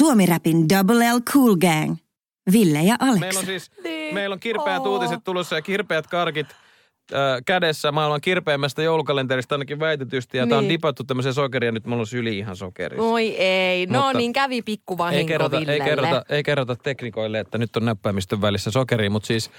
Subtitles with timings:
[0.00, 1.96] Suomi-räpin Double L Cool Gang.
[2.52, 3.20] Ville ja Aleksi.
[3.20, 4.14] Meillä on siis Niin.
[4.14, 4.92] meillä on kirpeät Oo.
[4.92, 10.38] uutiset tulossa ja kirpeät karkit äh, kädessä maailman kirpeimmästä joulukalenterista ainakin väitetysti.
[10.38, 10.50] Ja niin.
[10.50, 13.02] tää on dipattu tämmöiseen sokeriin ja nyt mulla on syli ihan sokerissa.
[13.02, 17.58] Oi ei, no Mutta niin kävi pikkuvahinko ei kerrota, ei, kerrota, ei kerrota teknikoille, että
[17.58, 19.50] nyt on näppäimistön välissä sokeriin, mutta siis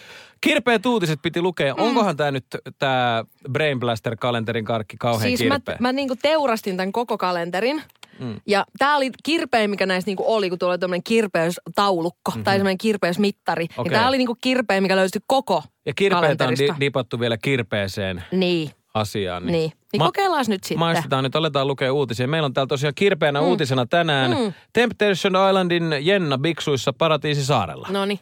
[0.42, 1.74] kirpeät uutiset piti lukea.
[1.74, 1.84] Mm.
[1.84, 2.46] Onkohan tämä nyt
[2.80, 5.78] tämä Brain Blaster kalenterin karkki kauhean Siis mä, kirpeä?
[5.80, 7.84] mä niinku teurastin tämän koko kalenterin.
[8.22, 8.40] Mm.
[8.48, 12.44] Ja tää oli kirpein, mikä näistä niinku oli, kun tuolla oli tämmöinen kirpeystaulukko mm-hmm.
[12.44, 13.68] tai semmoinen kirpeysmittari.
[13.78, 13.92] Okei.
[13.94, 18.24] Ja tää oli niinku kirpein, mikä löytyi koko ja kirpeitä on di- dipattu vielä kirpeeseen
[18.32, 19.46] Niin, asiaan.
[19.46, 19.72] niin.
[19.94, 20.80] Niin Ma- kokeillaan nyt sitten.
[20.80, 22.28] Maistetaan nyt, aletaan lukea uutisia.
[22.28, 23.48] Meillä on täällä tosiaan kirpeänä mm.
[23.48, 24.54] uutisena tänään Mm.
[24.74, 27.88] Temptation Islandin Jenna Biksuissa Paratiisisaarella.
[27.92, 28.00] No.
[28.00, 28.20] No niin,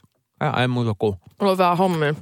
[0.62, 1.16] Ei muuta kuin
[1.58, 2.14] vähän hommia.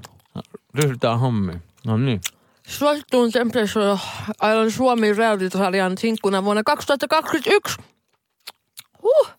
[0.76, 1.62] ryhdytään hommiin.
[1.85, 2.21] No niin.
[2.67, 3.99] Suosittuun Temptation
[4.44, 7.77] Island Suomi reality-sarjan sinkkuna vuonna 2021.
[9.03, 9.30] Huh.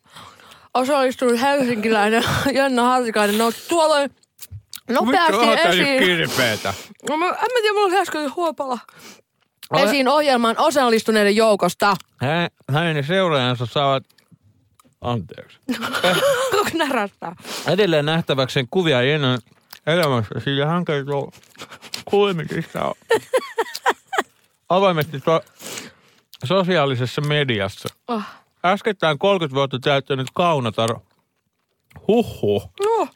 [0.74, 4.10] Osallistunut helsinkiläinen Jenna Hartikainen nousi tuolloin
[4.90, 5.98] nopeasti esiin.
[5.98, 6.74] kirpeetä?
[7.08, 8.78] No, mä, en mä tiedä, mulla oli äsken huopala.
[9.70, 11.96] Ole- Esiin ohjelman osallistuneiden joukosta.
[12.16, 14.04] Hä, hänen seuraajansa saavat,
[15.00, 15.58] anteeksi,
[16.50, 17.36] Koko närästää.
[17.68, 19.38] edelleen nähtäväkseen kuvia Jennan
[19.86, 21.32] elämässä, sillä hän kertoo
[22.10, 22.94] kuulemisista
[24.68, 25.44] avoimesti to-
[26.44, 27.88] sosiaalisessa mediassa.
[28.08, 28.22] Oh.
[28.64, 30.90] Äskettäin 30 vuotta täyttänyt Kaunotar
[32.08, 33.08] Huhhuh No.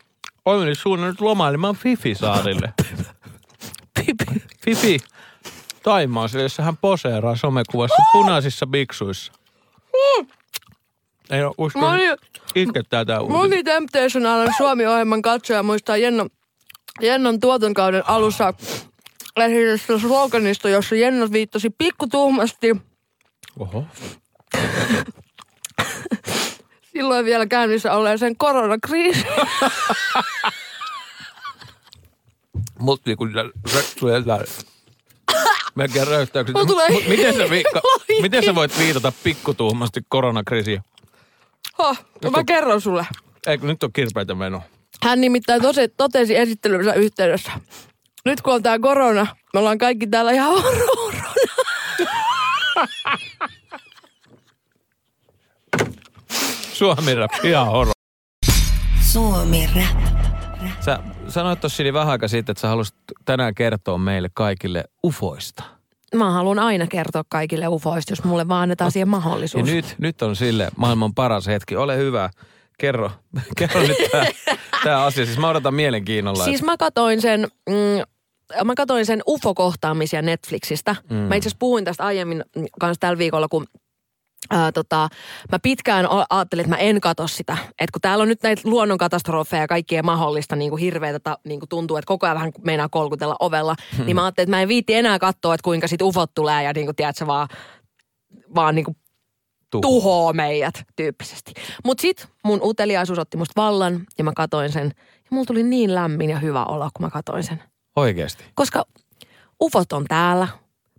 [0.45, 2.73] oli suunnannut lomailemaan Fifi-saarille.
[4.65, 4.99] Fifi
[5.83, 9.33] Taimaasille, jossa hän poseeraa somekuvassa punaisissa biksuissa.
[11.31, 12.03] Ei ole usko, Moni,
[12.55, 13.41] itkettää tää uutinen.
[13.43, 16.31] moni Temptation Island Suomi-ohjelman katsoja muistaa Jennon,
[17.01, 18.55] Jennon tuotonkauden alussa
[19.37, 22.77] esitetystä sloganista, jossa Jenna viittasi pikkutuhmasti
[23.59, 23.85] Oho.
[26.93, 29.27] silloin vielä käynnissä olleeseen koronakriisiin.
[32.79, 33.33] Mutti kun
[34.01, 34.23] tulee
[35.75, 36.55] Melkein röyhtäykset.
[36.55, 37.81] Mulla tulee Mut miten, sä viikka,
[38.23, 40.83] miten sä voit viitata pikkutuhmasti koronakriisiä?
[42.25, 43.07] No mä kerron sulle.
[43.47, 44.63] Eikö nyt on kirpeitä meno?
[45.03, 47.53] Hän nimittäin tose, totesi esittelynsä yhteydessä.
[48.25, 51.33] Nyt kun on tää korona, me ollaan kaikki täällä ihan horona.
[56.73, 57.93] Suomi rap, ihan horo.
[59.13, 60.13] Suomi Rap.
[60.81, 60.99] Sä
[61.29, 65.63] sanoit tuossa Sini vähän aika sitten, että sä haluaisit tänään kertoa meille kaikille ufoista.
[66.15, 69.65] Mä haluan aina kertoa kaikille ufoista, jos mulle vaan annetaan siihen Ja mahdollisuus.
[69.65, 71.77] nyt, nyt on sille maailman paras hetki.
[71.77, 72.31] Ole hyvä.
[72.83, 73.11] Kerro,
[73.59, 74.25] kerro nyt tämä,
[74.85, 75.27] tämä asia.
[75.27, 76.45] Siis mä odotan mielenkiinnolla.
[76.45, 77.75] Siis mä katoin sen, mm,
[78.65, 80.97] mä katoin sen UFO-kohtaamisia Netflixistä.
[81.11, 81.17] Mm.
[81.17, 82.45] Mä itse asiassa puhuin tästä aiemmin
[82.81, 83.67] kanssa tällä viikolla, kun
[84.51, 85.09] Ää, tota,
[85.53, 87.57] mä pitkään ajattelin, että mä en katso sitä.
[87.63, 91.61] että kun täällä on nyt näitä luonnonkatastrofeja ja kaikkea mahdollista niin kuin hirveätä, ta, niin
[91.61, 93.75] kuin tuntuu, että koko ajan vähän meinaa kolkutella ovella.
[93.97, 94.05] Hmm.
[94.07, 96.73] Niin mä ajattelin, että mä en viitti enää katsoa, että kuinka sit ufot tulee ja
[96.73, 97.49] niin kuin, tiedätkö, vaan,
[98.55, 98.97] vaan niin kuin
[99.73, 99.81] Tuho.
[99.83, 101.53] tuhoo meidät tyyppisesti.
[101.85, 104.93] Mutta sit mun uteliaisuus otti musta vallan ja mä katoin sen.
[104.97, 107.63] Ja mulla tuli niin lämmin ja hyvä olo, kun mä katoin sen.
[107.97, 108.45] Oikeasti.
[108.55, 108.85] Koska
[109.63, 110.49] ufot on täällä,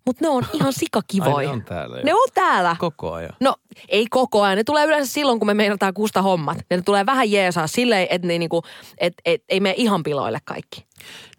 [0.05, 1.47] mutta ne on ihan Ai, sikakivoja.
[1.47, 2.03] ne on täällä jo.
[2.03, 2.75] Ne on täällä.
[2.79, 3.29] Koko ajan.
[3.39, 3.55] No,
[3.89, 4.57] ei koko ajan.
[4.57, 6.57] Ne tulee yleensä silloin, kun me meinataan kusta hommat.
[6.69, 8.61] Ne tulee vähän jeesaa silleen, että ne niinku,
[8.97, 10.85] et, et, ei mene ihan piloille kaikki.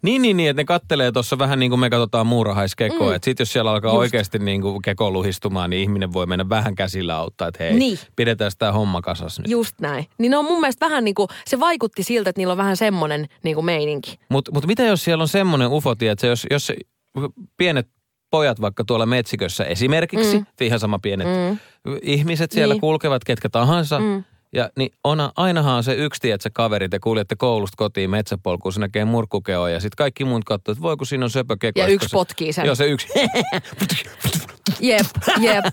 [0.01, 3.09] Niin, niin, niin, että ne kattelee tuossa vähän niin kuin me katsotaan muurahaiskekoa.
[3.09, 3.15] Mm.
[3.15, 3.99] Että sit jos siellä alkaa Just.
[3.99, 7.99] oikeasti niin kuin keko luhistumaan, niin ihminen voi mennä vähän käsillä auttaa, että hei, Niin.
[8.15, 9.51] pidetään sitä homma kasas nyt.
[9.51, 10.05] Just näin.
[10.17, 12.77] Niin ne on mun mielestä vähän niin kuin, se vaikutti siltä, että niillä on vähän
[12.77, 14.19] semmoinen niin kuin meininki.
[14.29, 16.71] Mutta mut mitä jos siellä on semmoinen ufo, että jos, jos
[17.57, 17.87] pienet
[18.35, 20.45] pojat vaikka tuolla metsikössä esimerkiksi, mm.
[20.61, 21.57] ihan sama pienet mm.
[22.01, 22.81] ihmiset siellä Niin.
[22.81, 24.23] kulkevat ketkä tahansa, Mm.
[24.53, 28.73] ja niin on, ainahan on se yksi että se kaveri, te kuljette koulusta kotiin metsäpolkuun,
[28.73, 31.79] se näkee murkkukeoa ja sitten kaikki muut katsoo, että voi kun siinä on söpökeko.
[31.79, 32.65] Ja yksi se, potkii sen.
[32.65, 33.07] Joo, se yksi.
[34.79, 35.05] Jep,
[35.39, 35.65] jep.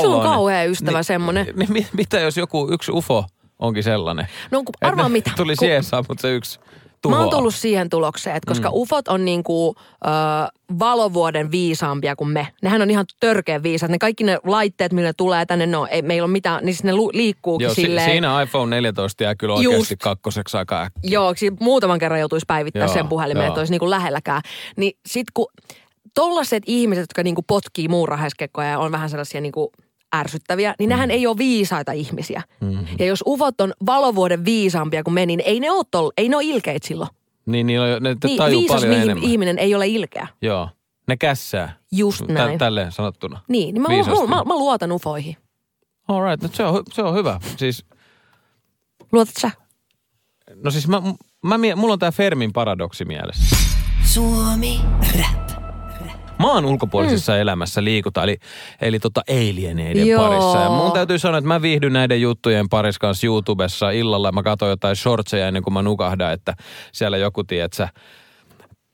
[0.00, 1.46] Se on kauhea ystävä niin, semmonen.
[1.56, 3.24] Niin, mi- mitä jos joku yksi ufo
[3.58, 4.26] onkin sellainen?
[4.50, 5.30] No kun, arvaa mitä.
[5.36, 6.60] Tuli Kun- siesaa, mutta se yksi
[7.02, 7.20] tuhoaa.
[7.20, 8.74] Mä oon tullut siihen tulokseen, että koska mm.
[8.74, 10.08] ufot on niinku ö,
[10.78, 12.48] valovuoden viisaampia kuin me.
[12.62, 13.92] Nehän on ihan törkeä viisaat.
[13.92, 16.84] Ne kaikki ne laitteet, millä ne tulee tänne, no ei, meillä on mitään, niin siis
[16.84, 18.10] ne liikkuukin Joo, si- silleen.
[18.10, 20.02] siinä iPhone 14 jää kyllä oikeasti Just.
[20.02, 21.10] kakkoseksi aika äkkiä.
[21.10, 23.48] Joo, siis muutaman kerran joutuisi päivittää Joo, sen puhelimen, joo.
[23.48, 24.42] että olisi niinku lähelläkään.
[24.76, 25.46] Niin sit kun
[26.14, 29.72] tollaset ihmiset, jotka niinku potkii muurahaiskekkoja ja on vähän sellaisia niinku
[30.16, 32.42] ärsyttäviä, niin nehän ei ole viisaita ihmisiä.
[32.60, 32.86] Mm-hmm.
[32.98, 36.36] Ja jos uvot on valovuoden viisaampia kuin me, niin ei ne ole, tol, ei ne
[36.36, 37.10] ole ilkeitä silloin.
[37.46, 39.30] Niin, niin, ne Niin, tajuu viisas paljon mihin- enemmän.
[39.30, 40.26] ihminen ei ole ilkeä.
[40.42, 40.68] Joo,
[41.08, 41.76] ne kässää.
[41.92, 42.58] Just näin.
[42.58, 43.40] Tä- tälleen sanottuna.
[43.48, 44.20] Niin, niin mä, Viisasti.
[44.20, 45.36] mä, mä, mä luotan ufoihin.
[46.08, 47.40] All right, no se on, se on hyvä.
[47.56, 47.84] Siis,
[49.12, 49.50] Luotat sä?
[50.64, 51.02] no siis mä,
[51.44, 53.56] mä, mulla on tää Fermin paradoksi mielessä.
[54.04, 54.80] Suomi
[55.18, 55.51] rap.
[56.42, 57.38] Maan ulkopuolisessa mm.
[57.38, 58.38] elämässä liikutaan, eli,
[58.80, 60.22] eli tota alieneiden Joo.
[60.22, 60.58] parissa.
[60.58, 64.32] Ja mun täytyy sanoa, että mä viihdyn näiden juttujen parissa kanssa YouTubessa illalla.
[64.32, 66.54] Mä katson jotain shortseja ennen kuin mä nukahdan, että
[66.92, 67.88] siellä joku, tiedät sä,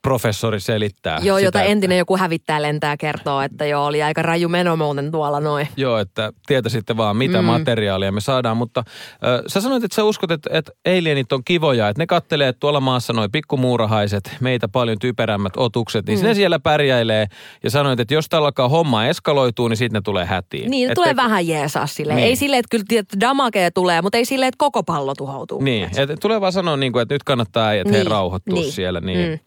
[0.03, 1.19] professori selittää.
[1.23, 4.77] Joo, sitä, jota että- entinen joku hävittää lentää kertoo, että joo, oli aika raju meno
[4.77, 5.69] muuten tuolla noin.
[5.77, 7.47] Joo, että tietäisitte vaan, mitä mm.
[7.47, 8.56] materiaalia me saadaan.
[8.56, 12.49] Mutta äh, sä sanoit, että sä uskot, että, että alienit on kivoja, että ne kattelee
[12.49, 16.25] että tuolla maassa noin pikkumuurahaiset, meitä paljon typerämmät otukset, niin mm.
[16.27, 17.27] ne siellä pärjäilee.
[17.65, 20.71] Ja sanoit, että jos tällä alkaa homma eskaloituu, niin sitten ne tulee hätiin.
[20.71, 22.17] Niin, Että- tulee vähän jeesaa silleen.
[22.17, 22.29] Niin.
[22.29, 25.61] Ei silleen, että kyllä tiedät, damakea tulee, mutta ei silleen, että koko pallo tuhoutuu.
[25.62, 27.93] Niin, että tulee vaan sanoa, niin kuin, että nyt kannattaa äijät niin.
[27.93, 28.73] Niin, rauhoittua niin.
[28.73, 29.01] siellä.
[29.01, 29.31] Niin.
[29.31, 29.39] Mm.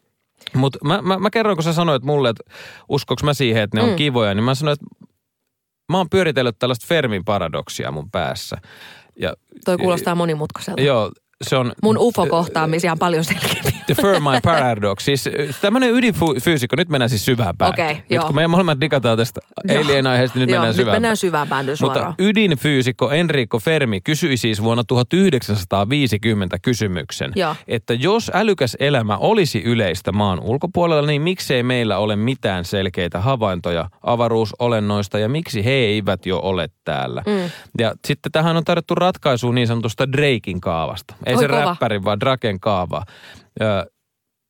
[0.54, 2.44] Mutta mä, mä, mä kerroin, kun sä sanoit mulle, että
[2.88, 3.96] uskoks mä siihen, että ne on Mm.
[3.96, 5.06] kivoja, niin mä sanoin, että
[5.92, 8.56] mä oon pyöritellyt tällaista Fermin paradoksia mun päässä.
[9.16, 9.34] Ja,
[9.64, 10.82] Toi kuulostaa monimutkaiselta.
[10.82, 11.12] Joo,
[11.42, 11.72] se on...
[11.82, 13.72] Mun ufo-kohtaamisia on paljon selkeämpiä.
[13.86, 15.04] The Fermi Paradox.
[15.04, 15.28] Siis
[15.60, 17.74] tämmöinen ydinfyysikko, nyt mennään siis syvään päähän.
[17.74, 18.26] Okei, nyt joo.
[18.26, 19.82] kun me molemmat digataan tästä Joo.
[19.82, 22.06] alien-aiheesta, niin nyt Joo, mennään nyt syvään mennään syvään päätyyn suoraan.
[22.06, 27.56] Mutta ydinfyysikko Enrico Fermi kysyi siis vuonna 1950 kysymyksen, Joo.
[27.68, 33.90] että jos älykäs elämä olisi yleistä maan ulkopuolella, niin miksei meillä ole mitään selkeitä havaintoja
[34.02, 37.22] avaruusolennoista ja miksi he eivät jo ole täällä.
[37.26, 37.50] Mm.
[37.78, 41.14] Ja sitten tähän on tarjottu ratkaisu niin sanotusta Drakein kaavasta.
[41.32, 41.64] Ei Oi se kova.
[41.64, 43.02] räppärin, vaan Draken kaava.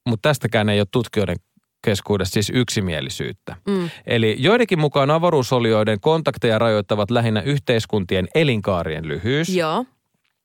[0.08, 1.36] Mutta tästäkään ei ole tutkijoiden
[1.84, 3.56] keskuudessa siis yksimielisyyttä.
[3.68, 3.90] Mm.
[4.06, 9.48] Eli joidenkin mukaan avaruusolioiden kontakteja rajoittavat lähinnä yhteiskuntien elinkaarien lyhyys.
[9.48, 9.84] Joo.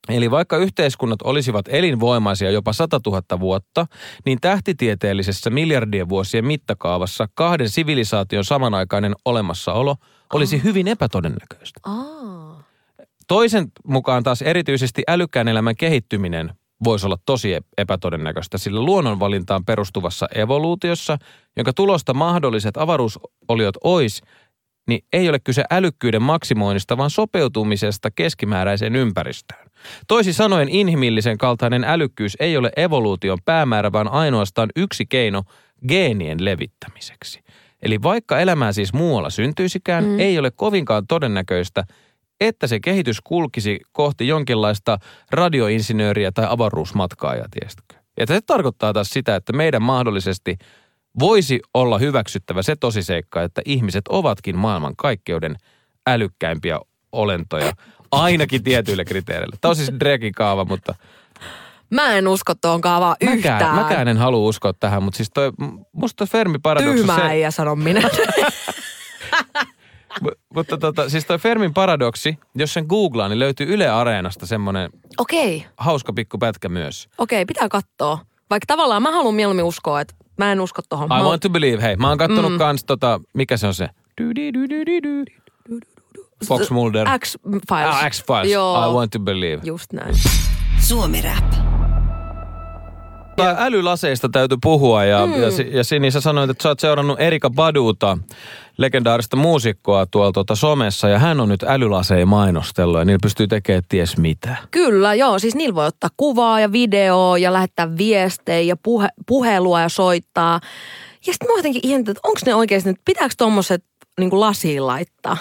[0.09, 3.85] Eli vaikka yhteiskunnat olisivat elinvoimaisia jopa 100 000 vuotta,
[4.25, 9.95] niin tähtitieteellisessä miljardien vuosien mittakaavassa kahden sivilisaation samanaikainen olemassaolo
[10.33, 11.79] olisi hyvin epätodennäköistä.
[11.83, 12.56] Aa.
[13.27, 16.51] Toisen mukaan taas erityisesti älykkään elämän kehittyminen
[16.83, 21.17] voisi olla tosi ep- epätodennäköistä, sillä luonnonvalintaan perustuvassa evoluutiossa,
[21.57, 24.21] jonka tulosta mahdolliset avaruusoliot ois,
[24.87, 29.67] niin ei ole kyse älykkyyden maksimoinnista, vaan sopeutumisesta keskimääräiseen ympäristöön.
[30.07, 35.43] Toisin sanoen inhimillisen kaltainen älykkyys ei ole evoluution päämäärä, vaan ainoastaan yksi keino
[35.87, 37.43] geenien levittämiseksi.
[37.81, 40.19] Eli vaikka elämää siis muualla syntyisikään, mm.
[40.19, 41.83] ei ole kovinkaan todennäköistä,
[42.41, 44.97] että se kehitys kulkisi kohti jonkinlaista
[45.31, 47.95] radioinsinööriä tai avaruusmatkaajaa, tiesitkö?
[48.19, 50.57] Ja se tarkoittaa taas sitä, että meidän mahdollisesti
[51.19, 55.55] voisi olla hyväksyttävä se tosiseikka, että ihmiset ovatkin maailman kaikkeuden
[56.07, 56.79] älykkäimpiä
[57.11, 57.73] olentoja,
[58.11, 59.57] ainakin tietyillä kriteereillä.
[59.61, 60.95] Tämä on siis Drekin kaava, mutta
[61.89, 63.61] Mä en usko tuohon kaavaan yhtään.
[63.61, 65.51] mäkään, mäkään en halua uskoa tähän, mutta siis toi,
[65.91, 68.01] musta Fermi paradoksi Tyhmä se, äijä, sanon minä.
[70.23, 74.89] mu- mutta tota, siis toi Fermin paradoksi, jos sen googlaa, niin löytyy Yle Areenasta semmoinen
[75.17, 77.09] Okei, hauska pikku pätkä myös.
[77.17, 78.19] okei, pitää katsoa.
[78.49, 81.05] Vaikka tavallaan mä haluan mieluummin uskoa, että mä en usko tohon.
[81.05, 81.81] I Mä, want to believe.
[81.81, 82.57] Hei, mä oon kattonut mm.
[82.57, 83.89] kans tota, mikä se on se?
[86.47, 87.07] Fox Mulder.
[87.19, 87.95] X-Files.
[87.95, 88.51] Ah, X-Files.
[88.51, 89.61] Joo, I want to believe.
[89.65, 90.15] just näin.
[90.79, 91.66] Suomi rap.
[93.37, 95.33] Ja älylaseista täytyy puhua ja, mm.
[95.33, 98.17] ja, ja Sini, sä sanoit, että sä oot seurannut Erika Baduta,
[98.77, 103.83] legendaarista muusikkoa tuolla tuota somessa ja hän on nyt älylaseja mainostellut ja niillä pystyy tekemään
[103.89, 104.55] ties mitä.
[104.71, 105.39] Kyllä, joo.
[105.39, 110.59] Siis niillä voi ottaa kuvaa ja videoa ja lähettää viestejä ja puhe, puhelua ja soittaa.
[111.27, 113.83] Ja sitten mä jotenkin ihmetellyt, että onko ne oikeasti, että pitääkö tuommoiset
[114.19, 115.37] niin lasiin laittaa?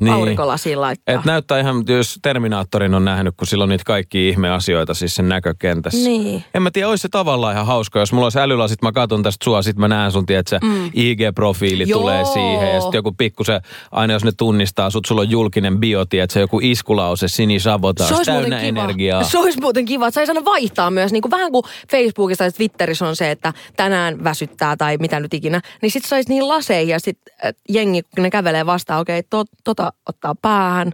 [0.00, 0.14] Niin.
[0.14, 1.14] Aurinkolasiin laittaa.
[1.14, 5.28] Et näyttää ihan, jos Terminaattorin on nähnyt, kun sillä on niitä kaikki ihmeasioita siis sen
[5.28, 6.08] näkökentässä.
[6.08, 6.44] Niin.
[6.54, 9.44] En mä tiedä, olisi se tavallaan ihan hauska, jos mulla olisi älylasit, mä katson tästä
[9.44, 10.86] sua, sit mä näen sun, tiedät, se mm.
[10.86, 12.00] IG-profiili Joo.
[12.00, 13.60] tulee siihen ja sitten joku pikkusen,
[13.92, 18.30] aina jos ne tunnistaa sut, sulla on julkinen bio, se joku iskulause, Sini Sabotage, olisi
[18.30, 18.82] muuten täynnä kiva.
[18.84, 19.22] energiaa.
[19.24, 21.12] Se olisi muuten kiva, että saisi aina vaihtaa myös.
[21.12, 25.34] Niin kuin vähän kuin Facebookissa tai Twitterissä on se, että tänään väsyttää tai mitä nyt
[25.34, 25.60] ikinä.
[25.82, 29.44] Niin sitten saisi niihin laseihin ja sitten jengi, kun ne kävelee vastaan, okei, okay, to,
[29.64, 30.92] tota ottaa päähän.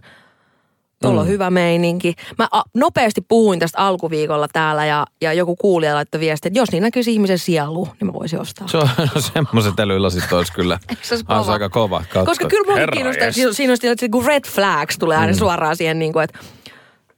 [1.01, 1.31] Tuolla on Mm.
[1.31, 2.13] hyvä meininki.
[2.37, 6.71] Mä a, nopeasti puhuin tästä alkuviikolla täällä ja, ja joku kuulija laittoi viestiä, että jos
[6.71, 8.67] niin näkyisi ihmisen sielu, niin mä voisin ostaa.
[8.67, 10.79] Se on, no semmoiset älylasit olisi kyllä.
[10.87, 11.53] Se olisi olisi kova?
[11.53, 12.03] aika kova.
[12.09, 12.25] Katso.
[12.25, 16.13] Koska kyllä Herra kiinnostaa, siinä on siinä kun red flags tulee aina suoraan siihen, niin
[16.13, 16.39] kuin, että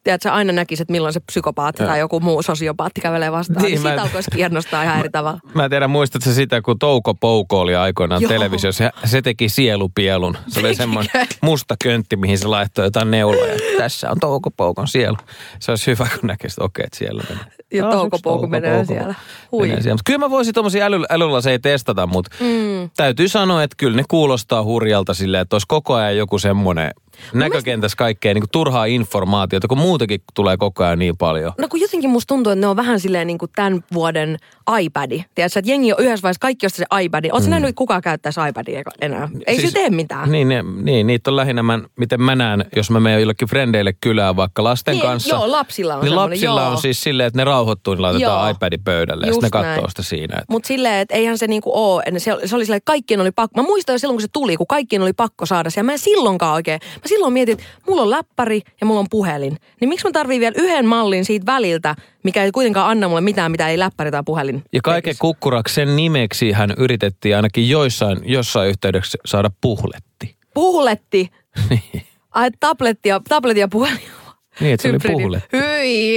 [0.06, 3.62] tiedätkö, aina näkisi, että milloin se psykopaatti tai joku muu sosiopaatti kävelee vastaan.
[3.64, 5.40] Niin, Niin, mä- siitä alkoisi kiinnostaa ihan eri tavalla.
[5.54, 8.30] Mä en tiedä, muistatko sitä, kun Touko Pouko oli aikoinaan Joo.
[8.30, 8.84] televisiossa.
[9.04, 10.38] Se, se teki sielupielun.
[10.48, 13.56] Se oli semmoinen musta köntti, mihin se laittoi jotain neuloja.
[13.78, 15.18] Tässä on Touko Poukon sielu.
[15.60, 17.46] Se olisi hyvä, kun näkisi, että okei, että siellä menee.
[17.74, 19.16] Ja Taas Touko yksi Pouko menee siellä.
[19.52, 19.68] Hui.
[19.68, 20.00] Menee siellä.
[20.06, 22.90] Kyllä mä voisin tuommoisia äly, älylaseja testata, mutta Mm.
[22.98, 26.92] täytyy sanoa, että kyllä ne kuulostaa hurjalta silleen, että olisi koko ajan joku semmoinen
[27.34, 31.54] näkökentässä kaikkea niin kuin turhaa informaatiota, kun muutenkin tulee koko ajan niin paljon.
[31.58, 34.38] No kun jotenkin musta tuntuu, että ne on vähän silleen niin kuin tämän vuoden
[34.82, 35.24] iPadi.
[35.36, 37.34] Tiedätkö, että jengi on yhdessä vaiheessa kaikki ostaa se iPadin.
[37.34, 37.52] Oletko mm.
[37.52, 39.30] nähnyt, että kukaan käyttäisi iPadia enää?
[39.48, 40.32] Ei siis, se tee mitään.
[40.32, 43.94] Niin, ne, niin, niitä on lähinnä, mä, miten mä näen, jos mä menen jollekin frendeille
[44.02, 45.36] kylään vaikka lasten Niin, kanssa.
[45.36, 46.70] joo, lapsilla on Niin lapsilla joo.
[46.72, 48.50] on siis silleen, että ne rauhoittuu, niin laitetaan Joo.
[48.50, 49.90] iPadin pöydälle ja Just sitten ne katsoo näin.
[49.90, 50.34] sitä siinä.
[50.36, 52.02] Että Mutta silleen, että eihän se niinku oo.
[52.18, 53.62] Se, se oli silleen, että kaikkien oli pakko.
[53.62, 55.80] Mä muistan jo silloin, kun se tuli, kun kaikkien oli pakko saada se.
[55.80, 56.80] Ja mä en silloinkaan oikein.
[56.96, 59.58] Mä silloin mietin, että mulla on läppäri ja mulla on puhelin.
[59.82, 63.52] Niin miksi mä tarvii vielä yhden mallin siitä väliltä, mikä ei kuitenkaan anna mulle mitään,
[63.52, 64.64] mitä ei läppäri tai puhelin.
[64.74, 65.22] Ja kaiken tekisi.
[65.22, 70.36] kukkuraksi sen nimeksi hän yritettiin ainakin joissain, jossain yhteydessä saada puhletti.
[70.54, 71.32] Puhletti.
[72.32, 74.00] Ai tabletti ja, tabletti ja puhelin.
[74.60, 75.58] Niin, että se oli puhletti.
[75.58, 76.16] Hyi.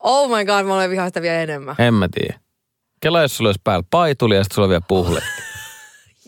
[0.00, 1.74] Oh my god, mä olen vihaista vielä enemmän.
[1.78, 2.40] En mä tiedä.
[3.00, 5.30] Kela, jos sulla olisi päällä paituli ja sitten sulla on vielä puhletti.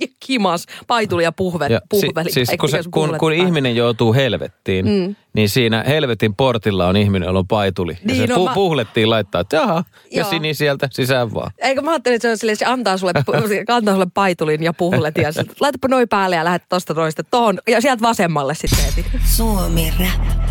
[0.01, 2.31] Ja Kimas, paituli ja puhve, Ja puhveli.
[2.31, 5.17] si, siis kun, se, kun, kun ihminen joutuu helvettiin, mm.
[5.35, 7.99] niin siinä helvetin portilla on ihminen, jolla on paituli.
[8.05, 11.51] Niin, ja se no pu, mä- puhlettiin laittaa, että jaha, ja sini sieltä sisään vaan.
[11.59, 13.13] Eikö mä ajattelin, että se on silleen, että se antaa sulle,
[13.77, 17.81] antaa sulle paitulin ja puhlet ja laitapa noin päälle ja lähdet tosta toista tohon ja
[17.81, 19.07] sieltä vasemmalle sitten heti.
[19.25, 20.42] Suomi Rap.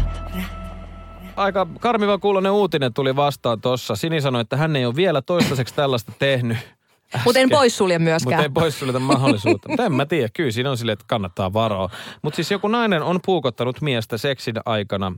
[1.41, 3.95] Aika karmiva kuulonen uutinen tuli vastaan tuossa.
[3.95, 6.57] Sini sanoi, että hän ei ole vielä toistaiseksi tällaista tehnyt.
[7.25, 8.33] Mutta en poissulje myöskään.
[8.33, 9.69] Mutta ei poissuljeta mahdollisuutta.
[9.69, 10.29] Mutta en mä tiedä.
[10.33, 11.89] Kyllä siinä on silleen, että kannattaa varoa.
[12.21, 15.13] Mutta siis joku nainen on puukottanut miestä seksin aikana.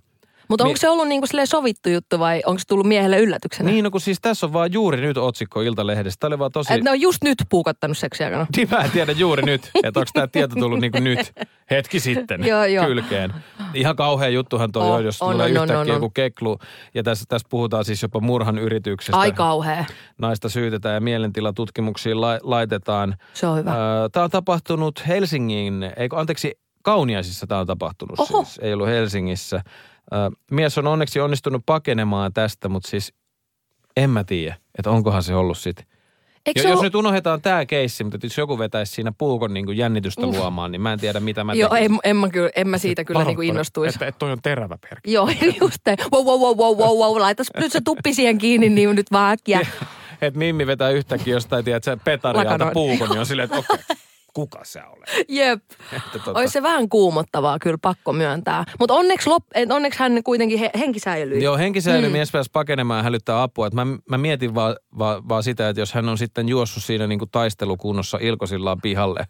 [0.50, 3.70] Mutta onko Mi- se ollut niinku sovittu juttu vai onko se tullut miehelle yllätyksenä?
[3.70, 6.20] Niin, no kun siis tässä on vaan juuri nyt otsikko Iltalehdestä.
[6.20, 6.74] Tämä oli vaan tosi...
[6.74, 8.48] Että ne on just nyt puukottanut seksi aikana.
[8.56, 11.34] Niin mä en tiedä juuri nyt, että onko tämä tieto tullut niin kuin nyt,
[11.72, 12.86] hetki sitten Joo, joo.
[12.86, 13.34] kylkeen.
[13.74, 16.14] Ihan kauhea juttuhan toi On, on, jos on, tulee on, yhtäkkiä on, joku on.
[16.14, 16.58] keklu.
[16.94, 19.18] Ja tässä, tässä puhutaan siis jopa murhan yrityksestä.
[19.18, 19.86] Ai kauhea.
[20.18, 23.16] Naista syytetään ja mielentilatutkimuksiin la- laitetaan.
[23.34, 23.72] Se on hyvä.
[24.12, 26.52] Tämä on tapahtunut Helsingin, eikö anteeksi,
[26.84, 28.44] Kauniaisissa tämä on tapahtunut Oho.
[28.44, 29.62] siis, ei ollut Helsingissä.
[30.52, 33.14] Mies on onneksi onnistunut pakenemaan tästä, mutta siis
[33.98, 35.86] en mä tiedä, että onkohan se ollut sitten.
[36.46, 36.84] Eikö Jo, se jos ollut...
[36.84, 40.82] nyt unohdetaan tämä keissi, mutta jos joku vetäisi siinä puukon niin kuin jännitystä luomaan, niin
[40.82, 41.94] mä en tiedä mitä mä Joo, tekisin.
[41.94, 43.96] en, en, mä, kyllä, en mä siitä kyllä niinku innostuisi.
[43.96, 45.14] Että, että toi on terävä perkki.
[45.14, 45.30] Joo,
[45.62, 45.96] just te.
[46.14, 47.22] Wow, wow, wow, wow, wow, wow.
[47.22, 49.60] Laitas nyt se tuppi siihen kiinni, niin nyt vaan äkkiä.
[50.22, 53.86] Että Mimmi vetää yhtäkkiä jostain, tiedät sä, petarialta puukon, niin on silleen, että okei,
[54.34, 55.26] kuka sä olet?
[55.30, 55.64] Jep.
[55.98, 58.64] Että tota- Olisi se vähän kuumottavaa, kyllä pakko myöntää.
[58.80, 61.44] Mutta onneksi, lop, onneksi hän kuitenkin he, henki säilyi.
[61.44, 62.12] Joo, henkisäily mm.
[62.12, 63.68] mies pääsi pakenemaan ja hälyttää apua.
[63.68, 67.08] Et mä, mä mietin vaan va, va sitä, että jos hän on sitten juossut siinä
[67.08, 69.26] niinku taistelukunnossa ilkosillaan pihalle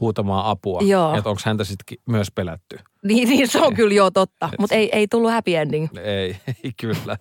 [0.00, 1.14] huutamaan apua, Joo.
[1.14, 2.78] että onko häntä sitten myös pelätty.
[3.06, 4.48] Niin, niin se on kyllä joo totta.
[4.58, 5.88] Mutta ei, ei tullut happy ending.
[6.04, 7.16] Ei, ei kyllä.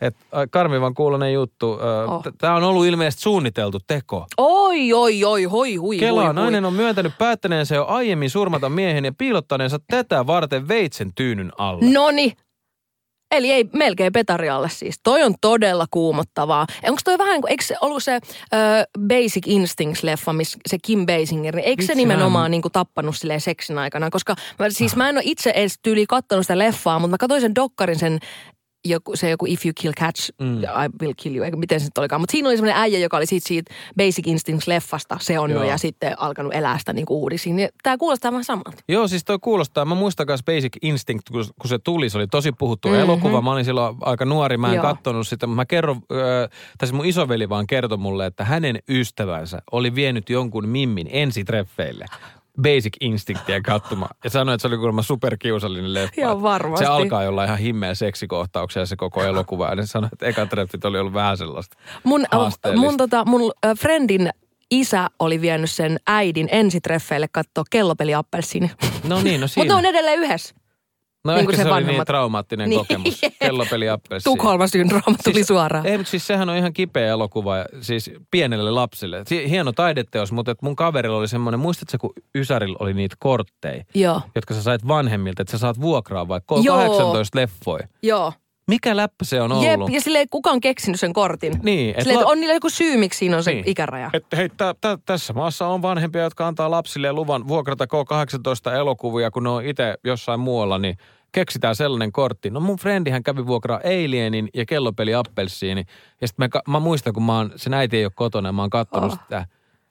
[0.00, 0.16] Et,
[0.50, 1.70] karmivan kuulonen juttu.
[1.70, 1.80] Oh.
[2.14, 2.22] Oh.
[2.38, 4.26] Tämä on ollut ilmeisesti suunniteltu teko.
[4.38, 6.68] Oi, oi, oi, hoi, hui, Kela, hui, nainen hui.
[6.68, 11.90] on myöntänyt päättäneensä jo aiemmin surmata miehen ja piilottaneensa tätä varten veitsen tyynyn alle.
[11.92, 12.32] Noni.
[13.30, 15.00] Eli ei melkein petarialle siis.
[15.02, 16.66] Toi on todella kuumottavaa.
[16.84, 18.18] Onko toi vähän, kuin- eikö se ollut se ö,
[19.08, 23.78] Basic Instincts-leffa, missä se Kim Basinger, niin eikö se nimenomaan niin kuin tappanut silleen seksin
[23.78, 24.10] aikana?
[24.10, 27.40] Koska mä, siis mä en ole itse edes tyyli kattonut sitä leffaa, mutta mä katsoin
[27.40, 28.18] sen dokkarin sen
[28.84, 30.62] joku, se joku If You Kill Catch, mm.
[30.62, 32.20] I Will Kill You, eikö miten se nyt olikaan.
[32.20, 35.70] Mutta siinä oli semmoinen äijä, joka oli siitä, siitä Basic Instincts-leffasta seonnut Joo.
[35.70, 37.56] ja sitten alkanut elää sitä niin uudisiin.
[37.56, 38.72] Niin Tämä kuulostaa vähän samalta.
[38.88, 39.84] Joo, siis toi kuulostaa.
[39.84, 42.10] Mä muistan myös Basic Instinct, kun, kun se tuli.
[42.10, 42.96] Se oli tosi puhuttu Mhm.
[42.96, 43.10] mm-hmm.
[43.10, 43.42] elokuva.
[43.42, 44.56] Mä olin silloin aika nuori.
[44.56, 44.82] Mä en Joo.
[44.82, 45.46] kattonut sitä.
[45.46, 50.30] Mä kerron, äh, tai siis mun isoveli vaan kertoi mulle, että hänen ystävänsä oli vienyt
[50.30, 52.06] jonkun mimmin ensitreffeille.
[52.62, 54.16] Basic Instinctia katsomaan.
[54.24, 56.20] Ja sanoi, että se oli kuulemma superkiusallinen leffa.
[56.20, 56.84] Joo, varmasti.
[56.84, 59.68] Se alkaa jollain ihan himmeä seksikohtauksia se koko elokuva.
[59.68, 62.86] Ja sanoi, että eka treffit oli ollut vähän sellaista Mun, haasteellista.
[62.86, 64.30] mun, tota, mun äh, friendin
[64.70, 68.70] isä oli vienyt sen äidin ensitreffeille katsoa kellopeli appelsiini.
[69.08, 69.68] No niin, no Mutta siinä.
[69.68, 70.54] ne on edelleen yhdessä.
[71.26, 72.80] No niin ehkä se, se oli niin traumaattinen Niin.
[72.80, 73.20] kokemus.
[73.40, 74.36] Kellopeli appelsiini.
[74.36, 75.86] Tukholman syndrooma tuli suoraan.
[75.86, 79.22] Ei, mutta siis sehän on ihan kipeä elokuva, ja siis pienelle lapsille.
[79.26, 83.84] Si- hieno taideteos, mutta et mun kaverilla oli semmoinen, muistatko kun Ysärillä oli niitä kortteja,
[83.94, 86.76] Joo, jotka sä sait vanhemmilta, että sä saat vuokraa vaikka Joo.
[86.76, 87.88] 18 leffoja.
[88.02, 88.32] joo.
[88.70, 89.92] Mikä läppä se on Jep, ollut?
[89.92, 91.60] ja silleen kuka on keksinyt sen kortin.
[91.62, 93.64] Niin, et Silleen, la- että on niillä joku syy, miksi siinä on se Niin.
[93.68, 94.10] ikäraja.
[94.12, 99.30] Et hei, tä, tä, tässä maassa on vanhempia, jotka antaa lapsille luvan vuokrata K18 elokuvia,
[99.30, 100.96] kun ne on itse jossain muualla, niin
[101.40, 102.50] keksitään sellainen kortti.
[102.50, 105.84] No mun frendihän kävi vuokraa Alienin ja kellopeli Appelsiini.
[106.20, 109.12] Ja sitten mä muistan, kun mä oon, sen äiti ei ole kotona, mä oon kattonut
[109.12, 109.18] Oh.
[109.22, 109.46] sitä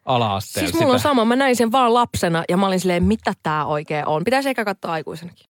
[0.06, 0.70] ala-asteella.
[0.70, 1.10] Siis mulla on sitä.
[1.10, 4.24] sama, mä näin sen vaan lapsena ja mä olin silleen, mitä tää oikein on.
[4.24, 5.46] Pitäisi ehkä katsoa aikuisenakin.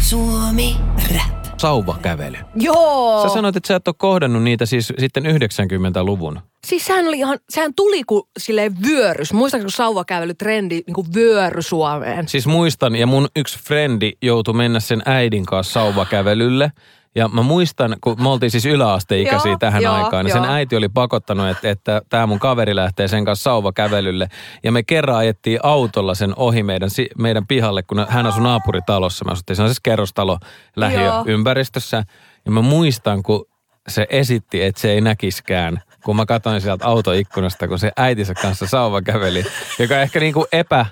[0.00, 0.76] Suomi
[1.14, 1.58] Rap.
[1.58, 2.36] Sauvakävely.
[2.54, 3.22] Joo.
[3.28, 6.40] Sä sanoit, että sä et ole kohdannut niitä siis sitten 90-luvun.
[6.66, 9.32] Siis sehän, oli ihan, sehän tuli kuin silleen vyörys.
[9.32, 12.28] Muistatko, kun sauvakävelytrendi niin kuin vyöry Suomeen?
[12.28, 16.72] Siis muistan, ja mun yksi frendi joutui mennä sen äidin kanssa sauvakävelylle.
[17.14, 20.52] Ja mä muistan, kun me oltiin siis yläasteikäisiä Joo, tähän joo, aikaan, niin sen joo.
[20.52, 24.28] äiti oli pakottanut, että, että tämä mun kaveri lähtee sen kanssa sauvakävelylle.
[24.64, 29.24] Ja me kerran ajettiin autolla sen ohi meidän, meidän pihalle, kun hän asui naapuritalossa.
[29.24, 30.38] Mä asuttiin sellaisessa kerrostalo
[30.76, 32.04] lähiöympäristössä.
[32.44, 33.46] Ja mä muistan, kun
[33.88, 38.66] se esitti, että se ei näkiskään, kun mä katsoin sieltä autoikkunasta, kun se äitinsä kanssa
[38.66, 39.44] sauva käveli,
[39.78, 40.86] joka ehkä niin kuin epä,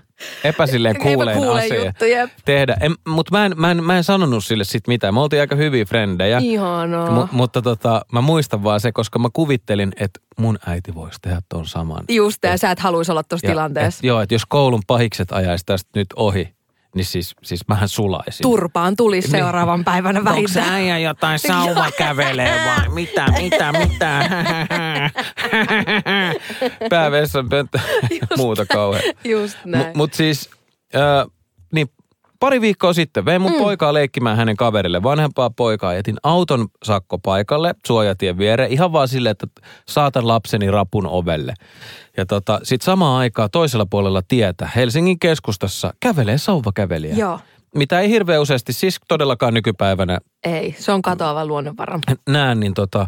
[0.44, 1.92] epä silleen Epäkuulein asia
[2.44, 2.76] tehdä.
[3.08, 5.14] Mutta mä en, mä, en, mä en sanonut sille sit mitään.
[5.14, 6.38] Me oltiin aika hyviä frendejä.
[6.38, 7.10] Ihanaa.
[7.10, 11.40] Mu, mutta tota, mä muistan vaan se, koska mä kuvittelin, että mun äiti voisi tehdä
[11.48, 12.04] ton saman.
[12.08, 13.98] Just ja sä et haluaisi olla tuossa tilanteessa.
[13.98, 16.57] Et, joo, että jos koulun pahikset ajaisi tästä nyt ohi,
[16.98, 18.42] niin siis, siis mähän sulaisin.
[18.42, 19.42] Turpaan tulisi Niin.
[19.42, 20.68] seuraavan päivänä Onko se vähintään.
[20.72, 24.28] äijä jotain sauva kävelee vai mitä, mitä, mitä?
[26.90, 27.78] Päävessan pönttö
[28.20, 29.02] ja muuta kauhean.
[29.24, 29.84] Just näin.
[29.84, 30.50] Mutta mut siis,
[30.96, 31.26] äh,
[32.40, 33.58] pari viikkoa sitten vein mun mm.
[33.58, 35.94] poikaa leikkimään hänen kaverille, vanhempaa poikaa.
[35.94, 39.46] Jätin auton sakkopaikalle suojatien viereen ihan vaan silleen, että
[39.88, 41.54] saatan lapseni rapun ovelle.
[42.16, 47.14] Ja tota, sit samaan aikaan toisella puolella tietä Helsingin keskustassa kävelee sauvakävelijä.
[47.14, 47.40] Joo.
[47.74, 51.98] Mitä ei hirveän useasti, siis todellakaan nykypäivänä Ei, se on katoava luonnonvara.
[52.28, 53.06] näen, niin tota,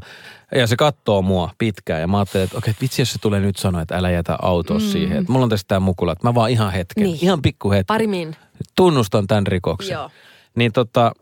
[0.55, 3.57] ja se katsoo mua pitkään ja mä ajattelin, että okei, vitsi jos se tulee nyt
[3.57, 4.85] sanoa, että älä jätä autoa mm.
[4.85, 5.19] siihen.
[5.19, 7.19] Että mulla on tässä tää mukula, että mä vaan ihan hetken, Niin.
[7.23, 7.87] ihan pikku hetken.
[7.87, 8.37] Pari min.
[8.77, 9.93] Tunnustan tämän rikoksen.
[9.95, 10.11] Joo.
[10.55, 11.13] Niin tota,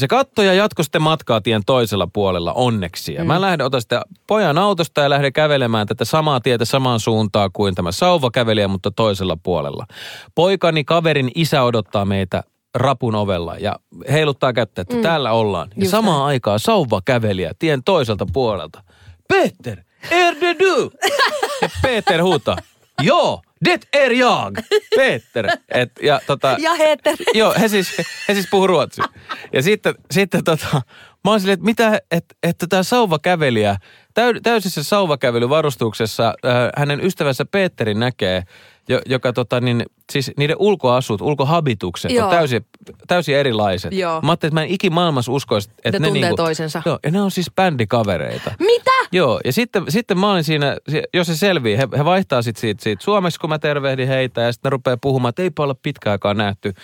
[0.00, 3.14] se katsoi ja jatkoi sitten matkaa tien toisella puolella onneksi.
[3.14, 3.26] Ja mm.
[3.26, 7.74] mä lähden, otan sitten pojan autosta ja lähden kävelemään tätä samaa tietä samaan suuntaan kuin
[7.74, 9.86] tämä sauvakävelijä, mutta toisella puolella.
[10.34, 12.42] Poikani kaverin isä odottaa meitä
[12.74, 13.76] rapun ovella ja
[14.12, 15.02] heiluttaa kättä, että mm.
[15.02, 15.68] täällä ollaan.
[15.76, 18.82] Ja Just samaan aikaan sauvakävelijä tien toiselta puolelta.
[19.28, 19.78] Peter,
[20.10, 20.90] är det du?
[21.62, 22.56] Ja Peter huutaa,
[23.02, 24.58] joo, det är jag,
[24.96, 25.48] Peter.
[25.68, 27.16] Et, ja tota, Ja Heter.
[27.34, 27.98] Joo, he siis,
[28.28, 29.04] he siis puhuu ruotsia.
[29.52, 30.82] Ja sitten, sitten tota,
[31.24, 33.76] mä oon silleen, että mitä, että, että tämä sauvakävelijä,
[34.14, 38.42] täy, täysissä sauvakävelyvarustuksessa äh, hänen ystävänsä Petteri näkee,
[38.88, 42.24] jo, joka tota niin, siis niiden ulkoasut, ulkohabitukset Joo.
[42.24, 42.66] on täysin,
[43.06, 43.92] täysin erilaiset.
[43.92, 44.20] Joo.
[44.20, 46.82] Mä ajattelin, että mä en ikimaailmassa uskoisi, että Ne ne, tuntee niinku, toisensa.
[46.86, 48.52] Joo, ja ne on siis bändikavereita.
[48.58, 48.89] Mitä?
[49.12, 50.76] Joo, ja sitten, sitten mä olin siinä,
[51.14, 54.52] jos se selvii, he, he vaihtaa sitten siitä, siitä suomeksi, kun mä tervehdin heitä, ja
[54.52, 56.74] sitten ne rupeaa puhumaan, että eipä olla pitkä aikaa nähty.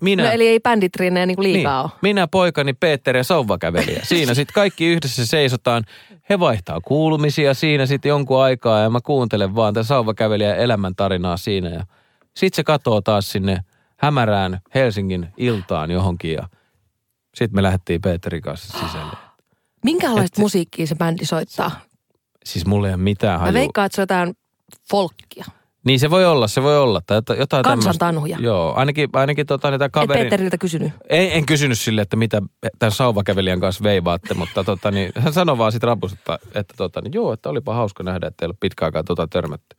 [0.00, 1.90] Minä, No eli ei bänditrinejä niinku niin, liikaa ole.
[2.02, 4.00] minä, poikani, Peter ja sauvakävelijä.
[4.02, 5.84] Siinä sitten kaikki yhdessä seisotaan.
[6.30, 11.68] He vaihtaa kuulumisia siinä sitten jonkun aikaa, ja mä kuuntelen vaan tämän sauvakävelijän elämäntarinaa siinä.
[11.68, 11.84] Ja
[12.36, 13.58] sitten se katoo taas sinne
[13.96, 16.48] hämärään Helsingin iltaan johonkin, ja
[17.34, 19.31] sitten me lähdettiin Peterin kanssa sisälle.
[19.84, 21.70] Minkälaista Et- musiikkia se bändi soittaa?
[22.44, 23.52] Siis mulla ei ole mitään Mä hajua.
[23.52, 24.34] veikkaan, että se on jotain
[24.90, 25.44] folkkia.
[25.84, 27.00] Niin se voi olla, se voi olla.
[27.06, 27.62] Tai jota- jotain.
[27.64, 28.38] Kansantanhuja.
[28.40, 30.24] Joo, ainakin, ainakin tota, niitä Et kaverin...
[30.26, 30.92] Peteriltä kysynyt.
[31.08, 32.42] En, en kysynyt sille, että mitä
[32.78, 37.00] tämän sauvakävelijän kanssa veivaatte, mutta tota, niin, hän sanoi vaan sitten rapusta, että, että tota,
[37.00, 39.76] niin, joo, että olipa hauska nähdä, että ei ole pitkä aikaa tota törmätty.